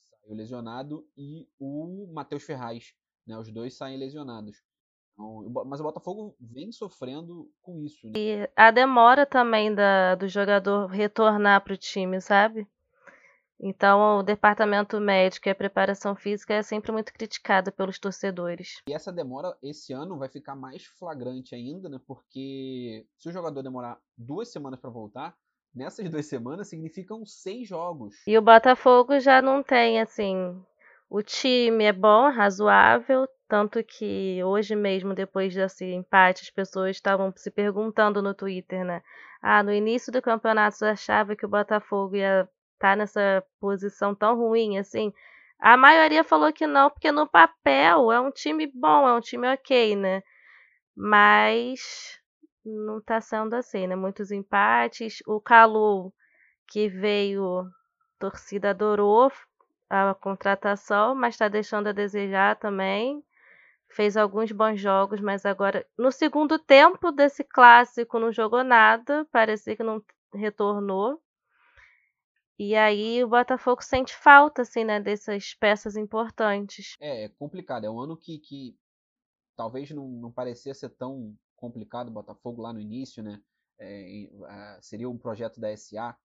[0.03, 2.93] saiu lesionado e o Matheus Ferraz,
[3.25, 3.37] né?
[3.37, 4.63] Os dois saem lesionados.
[5.17, 8.05] Então, mas o Botafogo vem sofrendo com isso.
[8.05, 8.13] Né?
[8.15, 12.67] E a demora também da, do jogador retornar para o time, sabe?
[13.59, 18.83] Então, o departamento médico e a preparação física é sempre muito criticado pelos torcedores.
[18.87, 21.99] E essa demora esse ano vai ficar mais flagrante ainda, né?
[22.05, 25.35] Porque se o jogador demorar duas semanas para voltar,
[25.73, 28.17] nessas duas semanas significam seis jogos.
[28.27, 30.63] E o Botafogo já não tem, assim.
[31.09, 37.33] O time é bom, razoável, tanto que hoje mesmo, depois desse empate, as pessoas estavam
[37.35, 39.01] se perguntando no Twitter, né?
[39.41, 42.41] Ah, no início do campeonato você achava que o Botafogo ia
[42.73, 45.13] estar tá nessa posição tão ruim assim?
[45.59, 49.47] A maioria falou que não, porque no papel é um time bom, é um time
[49.53, 50.21] ok, né?
[50.95, 52.19] Mas
[52.65, 53.95] não tá sendo assim, né?
[53.95, 55.19] Muitos empates.
[55.25, 56.13] O Calu,
[56.67, 57.65] que veio,
[58.19, 59.31] torcida adorou
[59.89, 63.23] a contratação, mas está deixando a desejar também
[63.89, 69.75] fez alguns bons jogos, mas agora no segundo tempo desse clássico não jogou nada, parecia
[69.75, 71.21] que não retornou.
[72.59, 76.95] E aí o Botafogo sente falta assim, né, dessas peças importantes.
[76.99, 78.75] É, é complicado, é um ano que, que
[79.55, 83.41] talvez não, não parecia ser tão complicado o Botafogo lá no início, né?
[83.79, 84.27] É,
[84.81, 86.17] seria um projeto da SA,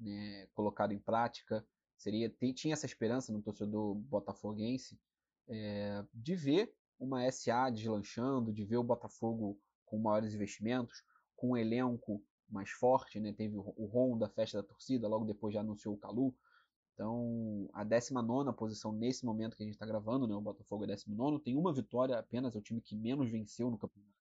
[0.00, 1.64] né, colocado em prática,
[1.96, 4.98] seria tinha essa esperança no torcedor botafoguense
[5.48, 11.02] é, de ver uma SA deslanchando, de ver o Botafogo com maiores investimentos,
[11.36, 13.32] com um elenco mais forte, né?
[13.32, 16.34] Teve o Ron da festa da torcida, logo depois já anunciou o Calu.
[16.94, 20.34] Então, a 19 posição nesse momento que a gente está gravando, né?
[20.34, 23.78] O Botafogo é 19, tem uma vitória apenas, é o time que menos venceu no
[23.78, 24.12] campeonato.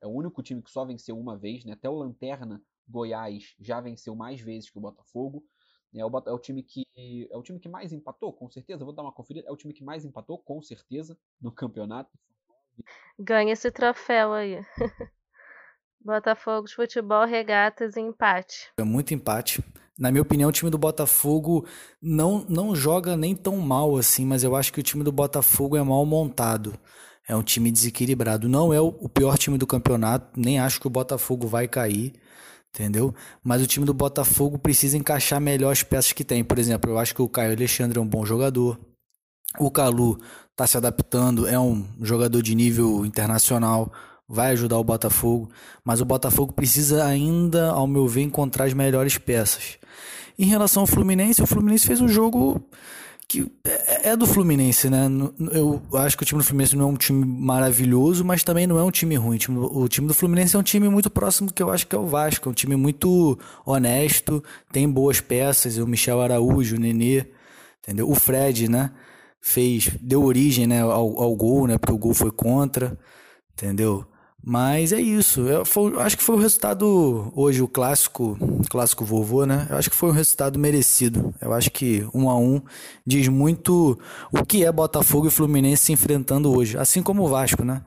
[0.00, 1.72] É o único time que só venceu uma vez, né?
[1.72, 5.44] Até o Lanterna Goiás já venceu mais vezes que o Botafogo.
[5.94, 6.86] É o, é o, time que
[7.30, 8.84] é o time que mais empatou, com certeza.
[8.84, 9.48] Vou dar uma conferida.
[9.48, 12.10] É o time que mais empatou, com certeza, no campeonato.
[13.18, 14.60] Ganha esse troféu aí.
[16.00, 18.72] Botafogo de futebol, regatas e empate.
[18.78, 19.62] É muito empate.
[19.98, 21.66] Na minha opinião, o time do Botafogo
[22.00, 25.76] não, não joga nem tão mal assim, mas eu acho que o time do Botafogo
[25.76, 26.78] é mal montado.
[27.28, 28.48] É um time desequilibrado.
[28.48, 32.14] Não é o pior time do campeonato, nem acho que o Botafogo vai cair
[32.74, 33.14] entendeu?
[33.42, 36.44] Mas o time do Botafogo precisa encaixar melhor as peças que tem.
[36.44, 38.78] Por exemplo, eu acho que o Caio Alexandre é um bom jogador.
[39.58, 40.18] O Calu
[40.50, 43.92] está se adaptando, é um jogador de nível internacional,
[44.28, 45.50] vai ajudar o Botafogo,
[45.84, 49.78] mas o Botafogo precisa ainda, ao meu ver, encontrar as melhores peças.
[50.38, 52.62] Em relação ao Fluminense, o Fluminense fez um jogo
[53.28, 55.06] que é, é do Fluminense, né?
[55.52, 58.78] Eu acho que o time do Fluminense não é um time maravilhoso, mas também não
[58.78, 59.38] é um time ruim.
[59.50, 62.06] O time do Fluminense é um time muito próximo que eu acho que é o
[62.06, 67.26] Vasco, é um time muito honesto, tem boas peças, o Michel Araújo, o Nenê,
[67.82, 68.10] entendeu?
[68.10, 68.92] O Fred, né?
[69.40, 71.76] Fez, deu origem, né, ao, ao gol, né?
[71.76, 72.98] Porque o gol foi contra,
[73.52, 74.06] entendeu?
[74.44, 75.40] Mas é isso.
[75.42, 78.38] Eu, foi, acho que foi o resultado hoje, o clássico,
[78.70, 79.66] clássico vovô, né?
[79.68, 81.34] Eu acho que foi um resultado merecido.
[81.40, 82.62] Eu acho que um a um
[83.06, 83.98] diz muito
[84.32, 87.82] o que é Botafogo e Fluminense se enfrentando hoje, assim como o Vasco, né?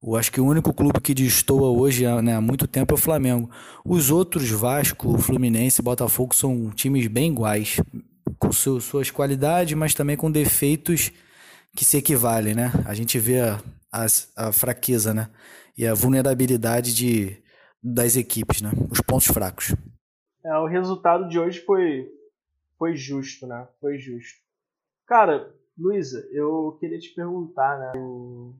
[0.00, 2.98] Eu acho que o único clube que destoa hoje né, há muito tempo é o
[2.98, 3.50] Flamengo.
[3.84, 7.80] Os outros, Vasco, Fluminense Botafogo, são times bem iguais,
[8.38, 11.10] com suas qualidades, mas também com defeitos
[11.74, 12.72] que se equivalem, né?
[12.84, 13.60] A gente vê a,
[13.92, 14.06] a,
[14.36, 15.28] a fraqueza, né?
[15.78, 17.42] E a vulnerabilidade de,
[17.82, 18.70] das equipes, né?
[18.90, 19.74] Os pontos fracos.
[20.44, 22.12] É, o resultado de hoje foi
[22.78, 23.68] foi justo, né?
[23.80, 24.40] Foi justo.
[25.06, 27.92] Cara, Luísa, eu queria te perguntar, né?
[27.94, 28.54] Eu...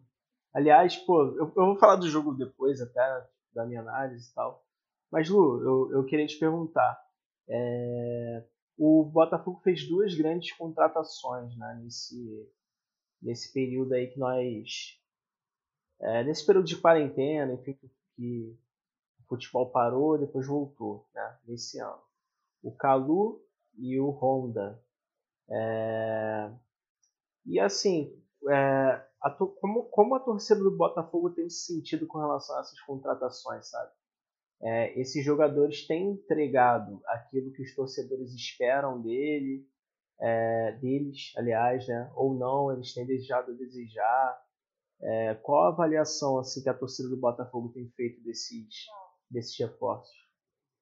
[0.52, 4.64] Aliás, pô, eu, eu, vou falar do jogo depois até, da minha análise e tal.
[5.10, 6.98] Mas, Lu, eu, eu queria te perguntar.
[7.48, 8.44] É...
[8.76, 12.48] O Botafogo fez duas grandes contratações né, nesse,
[13.20, 14.98] nesse período aí que nós.
[16.00, 17.78] É, nesse período de quarentena, enfim,
[18.14, 18.56] que
[19.20, 22.00] o futebol parou e depois voltou, né, nesse ano.
[22.62, 23.42] O Calu
[23.76, 24.82] e o Honda.
[25.50, 26.50] É,
[27.46, 28.14] e assim,
[28.48, 32.80] é, a, como, como a torcida do Botafogo tem se sentido com relação a essas
[32.80, 33.90] contratações, sabe?
[34.60, 39.64] É, esses jogadores têm entregado aquilo que os torcedores esperam dele,
[40.20, 42.10] é, deles, aliás, né?
[42.14, 44.47] ou não, eles têm deixado a desejar.
[45.00, 48.86] É, qual a avaliação assim, que a torcida do Botafogo tem feito desses,
[49.30, 50.16] desses reforços?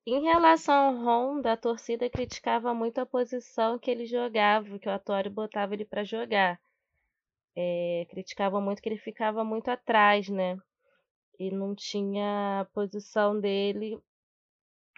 [0.07, 4.93] Em relação ao Honda, a torcida criticava muito a posição que ele jogava, que o
[4.93, 6.61] Atório botava ele para jogar.
[7.57, 10.57] É, criticava muito que ele ficava muito atrás, né?
[11.39, 13.99] E não tinha a posição dele,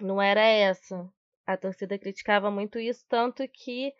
[0.01, 1.11] não era essa.
[1.47, 3.95] A torcida criticava muito isso, tanto que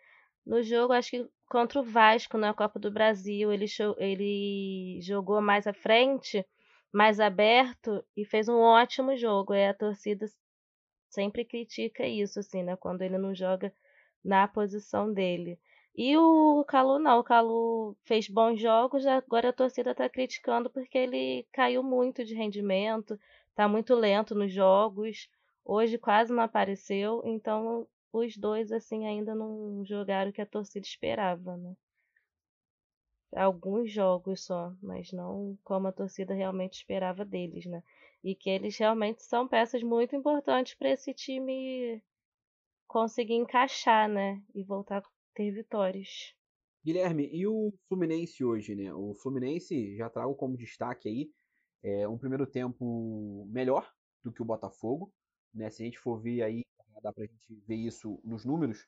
[0.45, 3.65] no jogo, acho que contra o Vasco na Copa do Brasil, ele,
[3.97, 6.45] ele jogou mais à frente,
[6.93, 9.53] mais aberto e fez um ótimo jogo.
[9.53, 10.27] E a torcida
[11.09, 12.75] sempre critica isso, assim, né?
[12.75, 13.73] Quando ele não joga
[14.23, 15.59] na posição dele.
[15.95, 20.97] E o Calu não, o Calu fez bons jogos, agora a torcida está criticando porque
[20.97, 25.29] ele caiu muito de rendimento, está muito lento nos jogos,
[25.65, 30.85] hoje quase não apareceu, então os dois assim ainda não jogaram o que a torcida
[30.85, 31.75] esperava, né?
[33.35, 37.83] Alguns jogos só, mas não como a torcida realmente esperava deles, né?
[38.23, 42.01] E que eles realmente são peças muito importantes para esse time
[42.87, 44.41] conseguir encaixar, né?
[44.55, 45.03] E voltar a
[45.35, 46.33] ter vitórias.
[46.83, 48.91] Guilherme, e o Fluminense hoje, né?
[48.93, 51.31] O Fluminense, já trago como destaque aí,
[51.83, 53.87] é um primeiro tempo melhor
[54.23, 55.13] do que o Botafogo,
[55.53, 55.69] né?
[55.69, 56.63] Se a gente for ver aí,
[57.01, 58.87] dá pra gente ver isso nos números,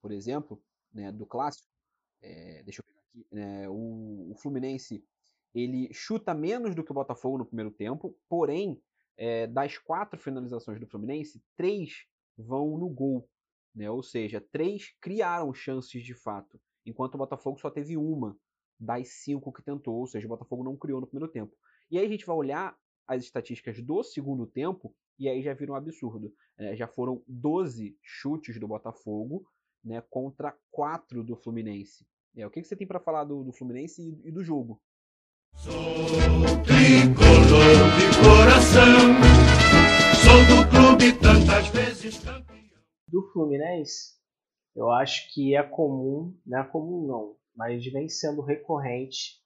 [0.00, 1.68] por exemplo, né, do clássico.
[2.22, 3.26] É, deixa eu pegar aqui.
[3.30, 5.04] Né, o, o Fluminense
[5.54, 8.80] ele chuta menos do que o Botafogo no primeiro tempo, porém,
[9.16, 13.28] é, das quatro finalizações do Fluminense, três vão no gol.
[13.74, 13.90] Né?
[13.90, 18.36] Ou seja, três criaram chances de fato, enquanto o Botafogo só teve uma
[18.78, 21.54] das cinco que tentou, ou seja, o Botafogo não criou no primeiro tempo.
[21.90, 25.72] E aí a gente vai olhar as estatísticas do segundo tempo e aí já vira
[25.72, 26.32] um absurdo.
[26.56, 29.46] É, já foram 12 chutes do Botafogo
[29.84, 32.06] né, contra 4 do Fluminense.
[32.34, 34.80] É, o que, que você tem para falar do, do Fluminense e, e do jogo?
[35.56, 35.72] Sou
[36.64, 38.96] tricolor de coração,
[40.24, 42.58] sou do clube tantas vezes campeão.
[43.06, 44.14] Do Fluminense,
[44.74, 49.40] eu acho que é comum, não é comum não, mas vem sendo recorrente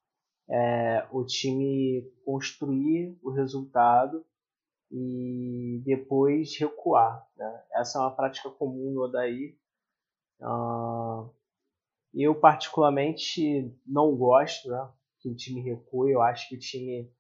[0.49, 4.25] é, o time construir o resultado
[4.97, 7.29] e depois recuar.
[7.37, 7.65] Né?
[7.73, 9.59] Essa é uma prática comum no Odaí.
[10.41, 11.29] Uh,
[12.15, 14.89] eu particularmente não gosto, né?
[15.19, 16.13] que o time recue.
[16.13, 17.13] Eu acho que o time,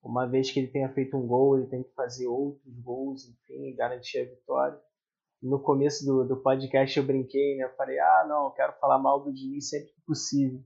[0.00, 3.74] uma vez que ele tenha feito um gol, ele tem que fazer outros gols, enfim,
[3.74, 4.80] garantir a vitória.
[5.42, 7.64] No começo do, do podcast eu brinquei, né?
[7.64, 10.62] Eu falei, ah, não, eu quero falar mal do Diniz sempre que possível.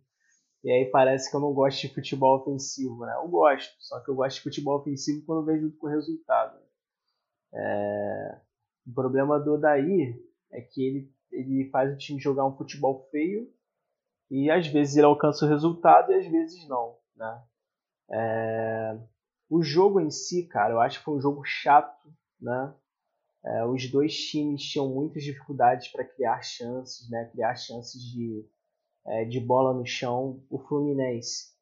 [0.62, 3.14] E aí parece que eu não gosto de futebol ofensivo, né?
[3.16, 6.58] Eu gosto, só que eu gosto de futebol ofensivo quando vejo junto com o resultado.
[7.52, 8.40] É...
[8.86, 10.20] O problema do Odair
[10.52, 13.50] é que ele, ele faz o time jogar um futebol feio
[14.30, 17.42] e às vezes ele alcança o resultado e às vezes não, né?
[18.10, 19.00] É...
[19.48, 22.74] O jogo em si, cara, eu acho que foi um jogo chato, né?
[23.44, 27.28] É, os dois times tinham muitas dificuldades para criar chances, né?
[27.32, 28.46] Criar chances de,
[29.06, 30.42] é, de bola no chão.
[30.50, 31.54] O Fluminense,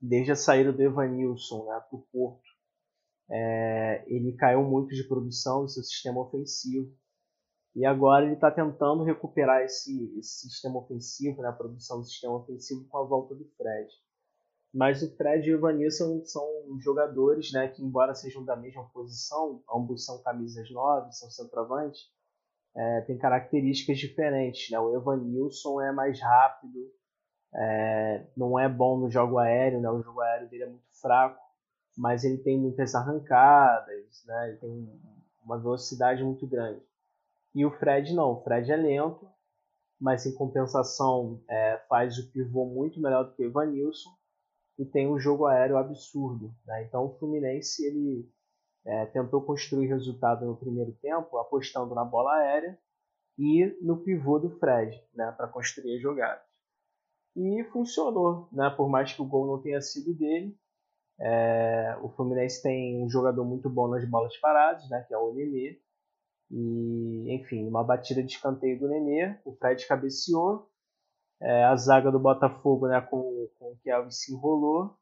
[0.00, 2.50] desde a saída do Evanilson né, para o Porto,
[3.30, 6.92] é, ele caiu muito de produção no seu sistema ofensivo.
[7.74, 12.36] E agora ele está tentando recuperar esse, esse, sistema ofensivo, né, a produção do sistema
[12.36, 13.90] ofensivo com a volta do Fred.
[14.74, 16.46] Mas o Fred e o Evanilson são
[16.78, 22.10] jogadores né, que, embora sejam da mesma posição, ambos são camisas 9, são centroavante,
[22.74, 24.70] é, tem características diferentes.
[24.70, 24.78] Né?
[24.78, 26.90] O Evanilson é mais rápido,
[27.54, 29.90] é, não é bom no jogo aéreo, né?
[29.90, 31.40] o jogo aéreo dele é muito fraco,
[31.96, 34.48] mas ele tem muitas arrancadas, né?
[34.48, 35.00] ele tem
[35.44, 36.82] uma velocidade muito grande.
[37.54, 39.28] E o Fred não, o Fred é lento,
[40.00, 44.10] mas em compensação é, faz o pivô muito melhor do que o Evanilson
[44.78, 46.52] e tem um jogo aéreo absurdo.
[46.66, 46.84] Né?
[46.84, 48.28] Então o Fluminense ele
[48.84, 52.78] é, tentou construir resultado no primeiro tempo apostando na bola aérea
[53.38, 56.44] e no pivô do Fred, né, para construir as jogadas.
[57.36, 60.56] E funcionou, né, por mais que o gol não tenha sido dele.
[61.18, 65.32] É, o Fluminense tem um jogador muito bom nas bolas paradas, né, que é o
[65.32, 65.80] Nenê.
[66.50, 70.68] E, enfim, uma batida de escanteio do Nenê, o Fred cabeceou.
[71.40, 74.96] É, a zaga do Botafogo né, com, com o Kelvin se enrolou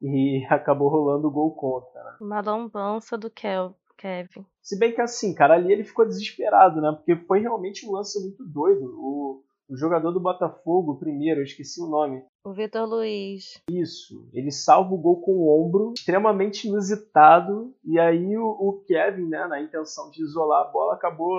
[0.00, 2.02] e acabou rolando o gol contra.
[2.02, 2.16] Né?
[2.20, 4.46] Uma lambança do Kel Kevin.
[4.62, 6.92] Se bem que assim, cara, ali ele ficou desesperado, né?
[6.92, 8.84] Porque foi realmente um lance muito doido.
[8.96, 12.22] O, o jogador do Botafogo, primeiro, eu esqueci o nome.
[12.44, 13.60] O Vitor Luiz.
[13.68, 14.28] Isso.
[14.32, 17.74] Ele salva o gol com o ombro, extremamente inusitado.
[17.84, 21.36] E aí o, o Kevin, né, na intenção de isolar a bola, acabou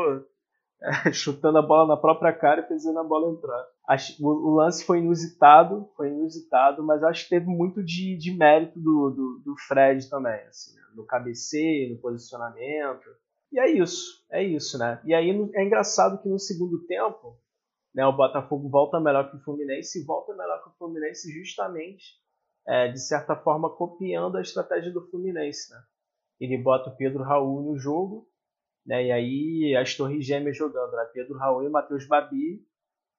[0.81, 3.65] é, chutando a bola na própria cara e fazendo a bola entrar.
[4.21, 9.09] O, lance foi inusitado, foi inusitado, mas acho que teve muito de, de mérito do,
[9.09, 10.83] do, do, Fred também, assim, né?
[10.93, 13.09] no cabeceio, no posicionamento.
[13.51, 15.01] E é isso, é isso, né?
[15.03, 17.35] E aí é engraçado que no segundo tempo,
[17.91, 22.19] né, o Botafogo volta melhor que o Fluminense e volta melhor que o Fluminense justamente,
[22.67, 25.81] é, de certa forma, copiando a estratégia do Fluminense, né?
[26.39, 28.29] Ele bota o Pedro Raul no jogo,
[28.85, 29.05] né?
[29.05, 31.09] E aí as torres gêmeas jogando, né?
[31.11, 32.63] Pedro Raul e Matheus Babi.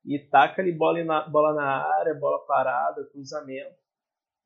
[0.05, 3.79] E taca ali bola na, bola na área, bola parada, cruzamento.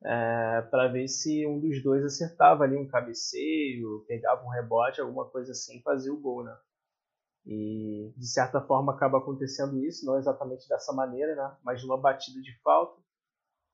[0.03, 5.25] É, para ver se um dos dois acertava ali um cabeceio, pegava um rebote, alguma
[5.29, 6.55] coisa assim, fazia o gol, né?
[7.45, 11.57] E de certa forma acaba acontecendo isso, não exatamente dessa maneira, né?
[11.63, 13.01] Mas numa batida de falta,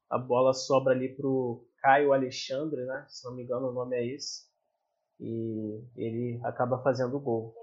[0.09, 3.05] a bola sobra ali pro Caio Alexandre, né?
[3.09, 4.51] Se não me engano o nome é esse
[5.21, 7.55] e ele acaba fazendo o gol.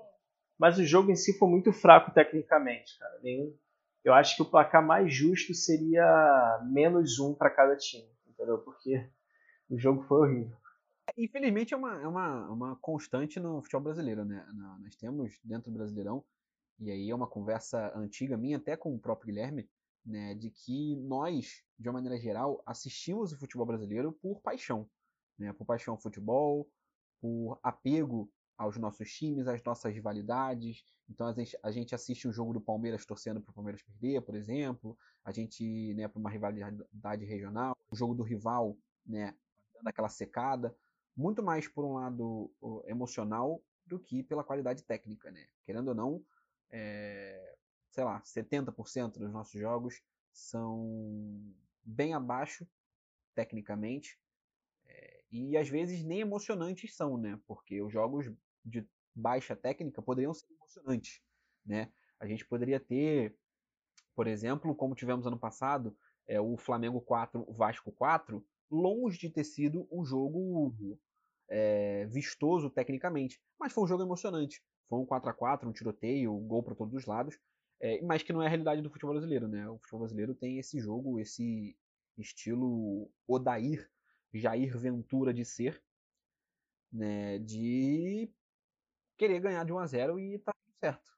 [0.56, 3.18] Mas o jogo em si foi muito fraco tecnicamente, cara.
[3.22, 3.52] Nenhum,
[4.04, 8.58] eu acho que o placar mais justo seria menos um para cada time, entendeu?
[8.58, 9.08] Porque
[9.68, 10.56] o jogo foi horrível.
[11.16, 14.46] Infelizmente é uma, é uma, uma constante no futebol brasileiro, né?
[14.80, 16.24] Nós temos dentro do Brasileirão,
[16.78, 19.68] e aí é uma conversa antiga minha até com o próprio Guilherme,
[20.04, 20.34] né?
[20.34, 24.88] De que nós, de uma maneira geral, assistimos o futebol brasileiro por paixão,
[25.38, 25.52] né?
[25.52, 26.70] Por paixão ao futebol,
[27.20, 30.84] por apego aos nossos times, às nossas rivalidades.
[31.08, 34.20] Então a gente, a gente assiste um jogo do Palmeiras torcendo para o Palmeiras perder,
[34.20, 34.98] por exemplo.
[35.24, 39.32] A gente, né, para uma rivalidade regional, o jogo do rival, né,
[39.72, 40.76] dando aquela secada,
[41.16, 42.52] muito mais por um lado
[42.86, 45.46] emocional do que pela qualidade técnica, né?
[45.64, 46.24] Querendo ou não,
[46.70, 47.56] é,
[47.90, 50.02] sei lá, 70% dos nossos jogos
[50.32, 51.54] são
[51.84, 52.66] bem abaixo
[53.34, 54.18] tecnicamente
[55.30, 57.38] e às vezes nem emocionantes são, né?
[57.46, 58.30] Porque os jogos
[58.68, 61.20] de baixa técnica poderiam ser emocionantes,
[61.64, 61.92] né?
[62.20, 63.36] A gente poderia ter,
[64.14, 65.96] por exemplo, como tivemos ano passado,
[66.26, 70.74] é, o Flamengo 4, o Vasco 4, longe de ter sido um jogo
[71.48, 74.62] é, vistoso tecnicamente, mas foi um jogo emocionante.
[74.88, 77.38] Foi um 4 a 4 um tiroteio, um gol para todos os lados,
[77.80, 79.68] é, mas que não é a realidade do futebol brasileiro, né?
[79.68, 81.76] O futebol brasileiro tem esse jogo, esse
[82.16, 83.88] estilo Odair
[84.32, 85.82] Jair Ventura de ser,
[86.92, 88.30] né, de
[89.18, 91.10] querer ganhar de 1 a 0 e tá tudo certo.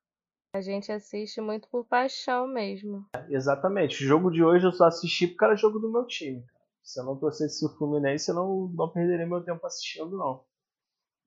[0.55, 3.07] A gente assiste muito por paixão mesmo.
[3.29, 4.03] Exatamente.
[4.03, 6.45] O jogo de hoje eu só assisti porque era jogo do meu time.
[6.83, 10.45] Se eu não torcesse o Fluminense, eu não, não perderia meu tempo assistindo, não.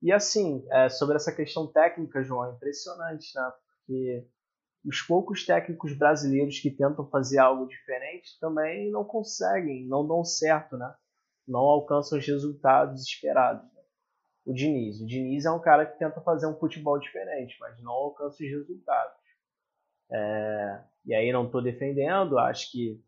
[0.02, 3.52] E assim, é, sobre essa questão técnica, João, é impressionante, né?
[3.78, 4.28] Porque
[4.84, 10.76] os poucos técnicos brasileiros que tentam fazer algo diferente também não conseguem, não dão certo,
[10.76, 10.94] né?
[11.46, 13.64] não alcançam os resultados esperados.
[14.44, 15.00] O Diniz.
[15.00, 18.50] O Diniz é um cara que tenta fazer um futebol diferente, mas não alcança os
[18.50, 19.16] resultados.
[20.10, 23.02] É, e aí não estou defendendo, acho que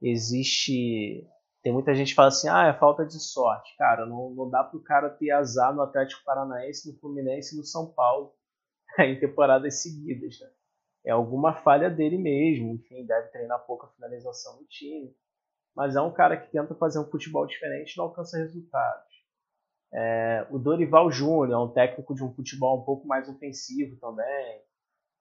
[0.00, 1.26] existe.
[1.62, 3.76] Tem muita gente que fala assim, ah, é falta de sorte.
[3.76, 7.58] Cara, não, não dá para o cara ter azar no Atlético Paranaense, no Fluminense e
[7.58, 8.32] no São Paulo
[8.98, 10.40] em temporadas seguidas.
[10.40, 10.48] Né?
[11.06, 15.14] É alguma falha dele mesmo, enfim, deve treinar pouca finalização no time
[15.78, 19.17] mas é um cara que tenta fazer um futebol diferente e não alcança resultados.
[19.92, 24.62] É, o Dorival Júnior é um técnico de um futebol um pouco mais ofensivo também,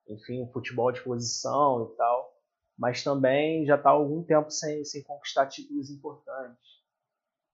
[0.09, 2.33] enfim, um futebol de posição e tal,
[2.77, 6.77] mas também já está há algum tempo sem, sem conquistar títulos importantes.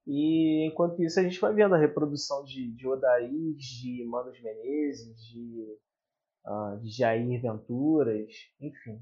[0.06, 5.16] E enquanto isso a gente vai vendo a reprodução de, de Odair, de Manos Menezes,
[5.28, 5.78] de,
[6.46, 9.02] uh, de Jair Venturas, enfim.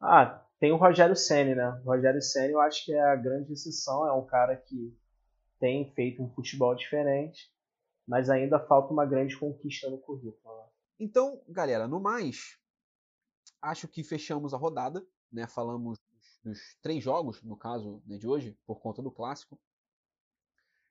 [0.00, 1.68] Ah, tem o Rogério Ceni, né?
[1.84, 4.96] O Rogério Ceni eu acho que é a grande exceção, é um cara que
[5.60, 7.48] tem feito um futebol diferente,
[8.08, 10.56] mas ainda falta uma grande conquista no currículo.
[10.56, 10.64] Né?
[10.98, 12.58] Então, galera, no mais,
[13.62, 15.46] acho que fechamos a rodada, né?
[15.46, 19.60] Falamos dos, dos três jogos, no caso né, de hoje, por conta do clássico.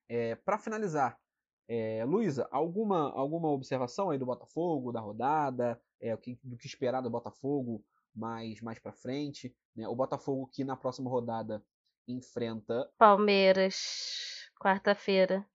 [0.08, 1.20] É, Para finalizar,
[1.68, 5.80] é, Luísa, alguma, alguma observação aí do Botafogo, da rodada?
[6.02, 7.84] é, o que, do que esperar do Botafogo
[8.16, 9.56] mais, mais para frente.
[9.76, 9.88] Né?
[9.88, 11.64] O Botafogo que na próxima rodada
[12.08, 12.90] enfrenta.
[12.98, 15.48] Palmeiras, quarta-feira.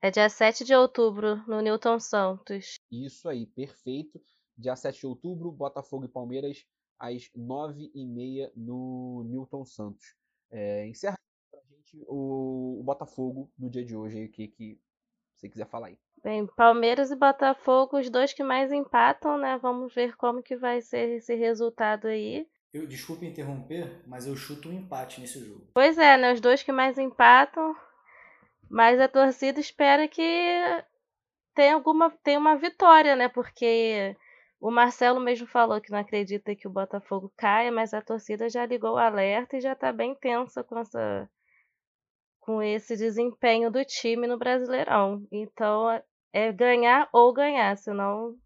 [0.00, 2.76] É dia 7 de outubro, no Newton Santos.
[2.90, 4.18] Isso aí, perfeito.
[4.56, 6.64] Dia 7 de outubro, Botafogo e Palmeiras,
[6.98, 10.14] às 9h30 no Newton Santos.
[10.50, 11.18] É, encerra
[11.50, 14.80] pra gente o, o, Botafogo no dia de hoje, o que, que
[15.36, 15.98] você quiser falar aí.
[16.22, 19.58] Bem, Palmeiras e Botafogo, os dois que mais empatam, né?
[19.58, 22.46] Vamos ver como que vai ser esse resultado aí.
[22.72, 25.66] Eu desculpe interromper, mas eu chuto um empate nesse jogo.
[25.74, 26.32] Pois é, né?
[26.32, 27.74] Os dois que mais empatam,
[28.70, 30.22] mas a torcida espera que
[31.54, 33.28] tenha alguma tenha uma vitória, né?
[33.28, 34.16] Porque
[34.60, 38.64] o Marcelo mesmo falou que não acredita que o Botafogo caia, mas a torcida já
[38.64, 41.28] ligou o alerta e já está bem tensa com essa
[42.38, 45.26] com esse desempenho do time no Brasileirão.
[45.32, 45.88] Então
[46.32, 48.38] é ganhar ou ganhar, senão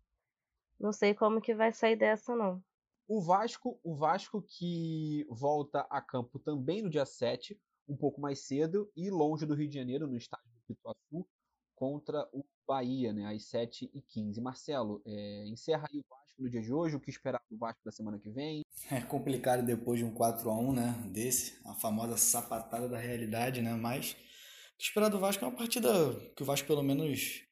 [0.80, 2.62] não sei como que vai sair dessa não.
[3.06, 8.40] O Vasco, o Vasco que volta a campo também no dia 7, um pouco mais
[8.40, 11.26] cedo e longe do Rio de Janeiro, no estádio do Pituaçu,
[11.74, 14.40] contra o Bahia, né, às 7h15.
[14.40, 17.80] Marcelo, é, encerra aí o Vasco no dia de hoje, o que esperar do Vasco
[17.84, 18.62] da semana que vem?
[18.90, 24.12] É complicado depois de um 4x1, né, desse, a famosa sapatada da realidade, né, mas
[24.12, 25.90] o que esperar do Vasco é uma partida
[26.34, 27.44] que o Vasco pelo menos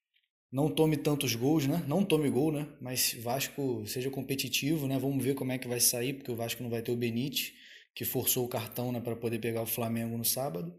[0.52, 1.82] não tome tantos gols, né?
[1.88, 2.68] Não tome gol, né?
[2.78, 4.98] Mas Vasco seja competitivo, né?
[4.98, 7.54] Vamos ver como é que vai sair, porque o Vasco não vai ter o Benite,
[7.94, 10.74] que forçou o cartão, né, para poder pegar o Flamengo no sábado.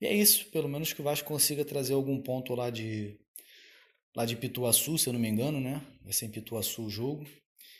[0.00, 3.18] E é isso, pelo menos que o Vasco consiga trazer algum ponto lá de
[4.14, 5.80] lá de Pituaçu, se eu não me engano, né?
[6.02, 7.24] Vai ser em Pituaçu o jogo.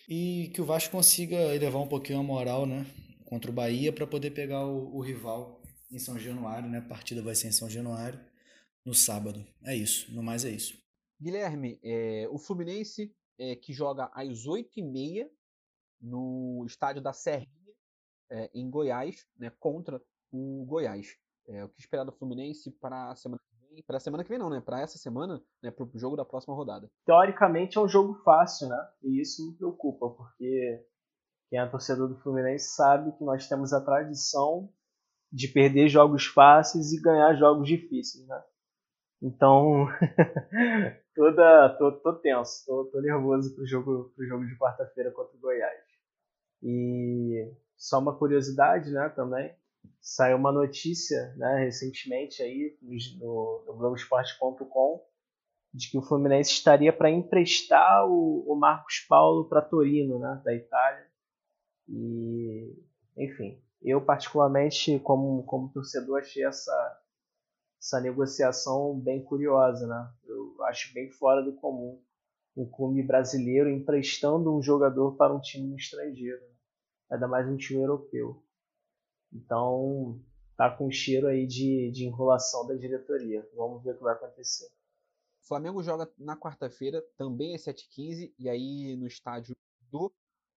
[0.09, 2.86] E que o Vasco consiga elevar um pouquinho a moral, né,
[3.24, 5.61] contra o Bahia para poder pegar o, o rival
[5.91, 6.78] em São Januário, né?
[6.78, 8.20] A partida vai ser em São Januário
[8.84, 9.45] no sábado.
[9.64, 10.78] É isso, no mais é isso.
[11.20, 15.28] Guilherme, é, o Fluminense é, que joga às 8h30
[16.01, 17.49] no estádio da Serrinha,
[18.31, 20.01] é, em Goiás, né, contra
[20.33, 21.16] o Goiás.
[21.49, 23.83] É, o que esperar do Fluminense para a semana que vem?
[23.83, 24.61] Para a semana que vem não, né?
[24.61, 25.70] Para essa semana, né?
[25.70, 26.91] Para o jogo da próxima rodada.
[27.07, 28.89] Teoricamente é um jogo fácil, né?
[29.03, 30.85] E isso me preocupa, porque
[31.49, 34.70] quem é torcedor do Fluminense sabe que nós temos a tradição
[35.33, 38.43] de perder jogos fáceis e ganhar jogos difíceis, né?
[39.22, 39.87] Então,
[41.14, 45.41] toda, tô, tô tenso, tô, tô nervoso pro jogo, pro jogo de quarta-feira contra o
[45.41, 45.83] Goiás.
[46.62, 49.55] E só uma curiosidade, né, também,
[50.01, 52.76] saiu uma notícia, né, recentemente aí
[53.20, 55.07] no, no Globoesporte.com
[55.72, 60.55] de que o Fluminense estaria para emprestar o, o Marcos Paulo para Torino, né, da
[60.55, 61.07] Itália.
[61.89, 62.74] E,
[63.16, 67.03] enfim, eu particularmente como como torcedor achei essa
[67.81, 70.12] essa negociação bem curiosa, né?
[70.26, 72.03] Eu acho bem fora do comum
[72.57, 76.57] um clube brasileiro emprestando um jogador para um time estrangeiro, né?
[77.11, 78.42] Ainda mais um time europeu.
[79.32, 80.20] Então,
[80.56, 83.48] tá com cheiro aí de, de enrolação da diretoria.
[83.54, 84.66] Vamos ver o que vai acontecer.
[85.42, 89.56] O Flamengo joga na quarta-feira, também às 7h15, e aí no estádio
[89.90, 90.12] do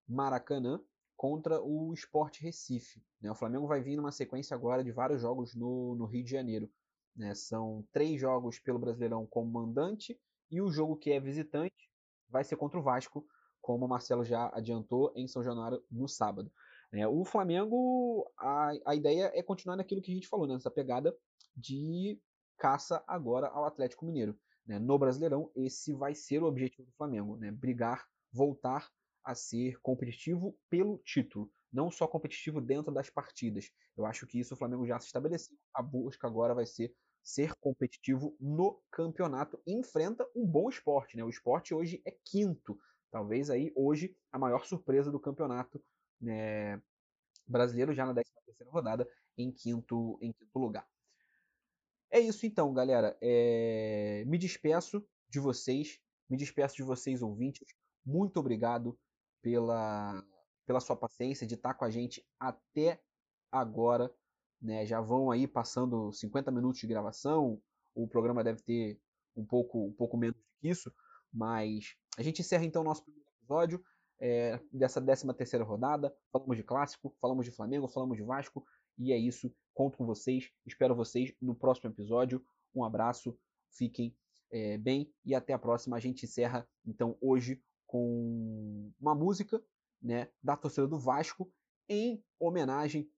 [0.08, 0.82] Maracanã,
[1.16, 3.02] contra o Sport Recife.
[3.22, 3.32] Né?
[3.32, 6.70] O Flamengo vai vir numa sequência agora de vários jogos no, no Rio de Janeiro.
[7.16, 7.36] Né?
[7.36, 11.90] São três jogos pelo Brasileirão como mandante e o jogo que é visitante
[12.28, 13.26] vai ser contra o Vasco,
[13.62, 16.52] como o Marcelo já adiantou, em São Januário no sábado.
[16.94, 20.56] É, o Flamengo, a, a ideia é continuar naquilo que a gente falou, né?
[20.56, 21.16] nessa pegada
[21.56, 22.20] de
[22.58, 24.38] caça agora ao Atlético Mineiro.
[24.66, 24.78] Né?
[24.78, 27.52] No Brasileirão, esse vai ser o objetivo do Flamengo, né?
[27.52, 28.90] brigar, voltar
[29.24, 33.72] a ser competitivo pelo título não só competitivo dentro das partidas.
[33.96, 35.56] Eu acho que isso o Flamengo já se estabeleceu.
[35.74, 36.94] A busca agora vai ser
[37.24, 39.62] ser competitivo no campeonato.
[39.66, 41.24] E enfrenta um bom esporte, né?
[41.24, 42.78] O esporte hoje é quinto.
[43.12, 45.84] Talvez aí hoje a maior surpresa do campeonato
[46.20, 46.82] né,
[47.46, 49.08] brasileiro, já na 13 terceira rodada,
[49.38, 50.88] em quinto, em quinto lugar.
[52.10, 53.18] É isso então, galera.
[53.22, 54.24] É...
[54.26, 56.00] Me despeço de vocês,
[56.30, 57.68] me despeço de vocês ouvintes.
[58.06, 58.98] Muito obrigado
[59.42, 60.24] pela
[60.66, 63.02] pela sua paciência de estar com a gente até
[63.52, 64.14] agora.
[64.62, 64.86] Né?
[64.86, 67.62] Já vão aí passando 50 minutos de gravação.
[67.94, 69.00] O programa deve ter
[69.36, 70.94] um pouco, um pouco menos que isso,
[71.34, 73.84] mas a gente encerra então o nosso primeiro episódio
[74.20, 76.16] é, dessa 13 terceira rodada.
[76.32, 78.66] Falamos de clássico, falamos de Flamengo, falamos de Vasco
[78.98, 79.54] e é isso.
[79.74, 82.46] Conto com vocês, espero vocês no próximo episódio.
[82.76, 83.38] Um abraço,
[83.72, 84.16] fiquem
[84.52, 85.98] é, bem e até a próxima.
[85.98, 89.62] A gente encerra então hoje com uma música
[90.02, 91.52] né, da torcida do Vasco
[91.90, 93.10] em homenagem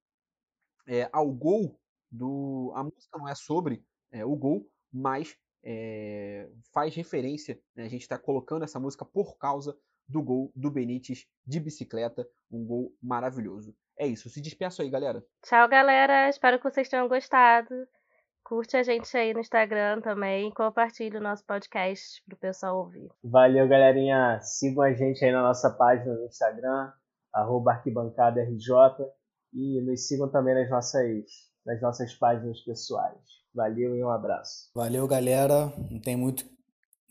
[0.87, 1.79] é, ao gol
[2.09, 2.71] do.
[2.75, 7.59] A música não é sobre é, o gol, mas é, faz referência.
[7.75, 12.27] Né, a gente está colocando essa música por causa do gol do Benítez de bicicleta,
[12.51, 13.75] um gol maravilhoso.
[13.97, 15.23] É isso, se despeço aí, galera.
[15.43, 16.27] Tchau, galera.
[16.27, 17.87] Espero que vocês tenham gostado.
[18.43, 20.51] Curte a gente aí no Instagram também.
[20.51, 23.09] Compartilhe o nosso podcast pro pessoal ouvir.
[23.23, 24.39] Valeu, galerinha.
[24.41, 26.91] Sigam a gente aí na nossa página no Instagram,
[27.33, 29.07] arquibancadaRJ.
[29.53, 33.17] E nos sigam também nas nossas, nas nossas páginas pessoais.
[33.53, 34.71] Valeu e um abraço.
[34.75, 35.71] Valeu, galera.
[35.89, 36.45] Não tem muito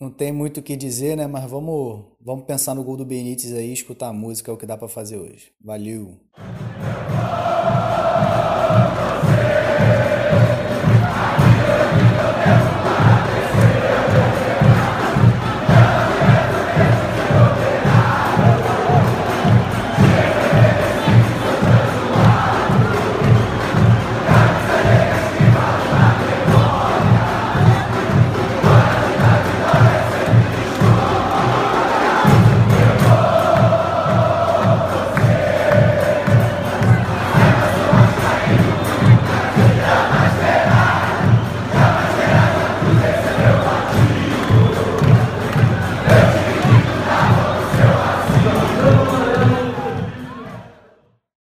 [0.03, 1.29] não tem muito o que dizer, né?
[1.29, 4.67] Mas vamos, vamos pensar no gol do Benítez aí, escutar a música, é o que
[4.67, 5.53] dá para fazer hoje.
[5.61, 6.19] Valeu!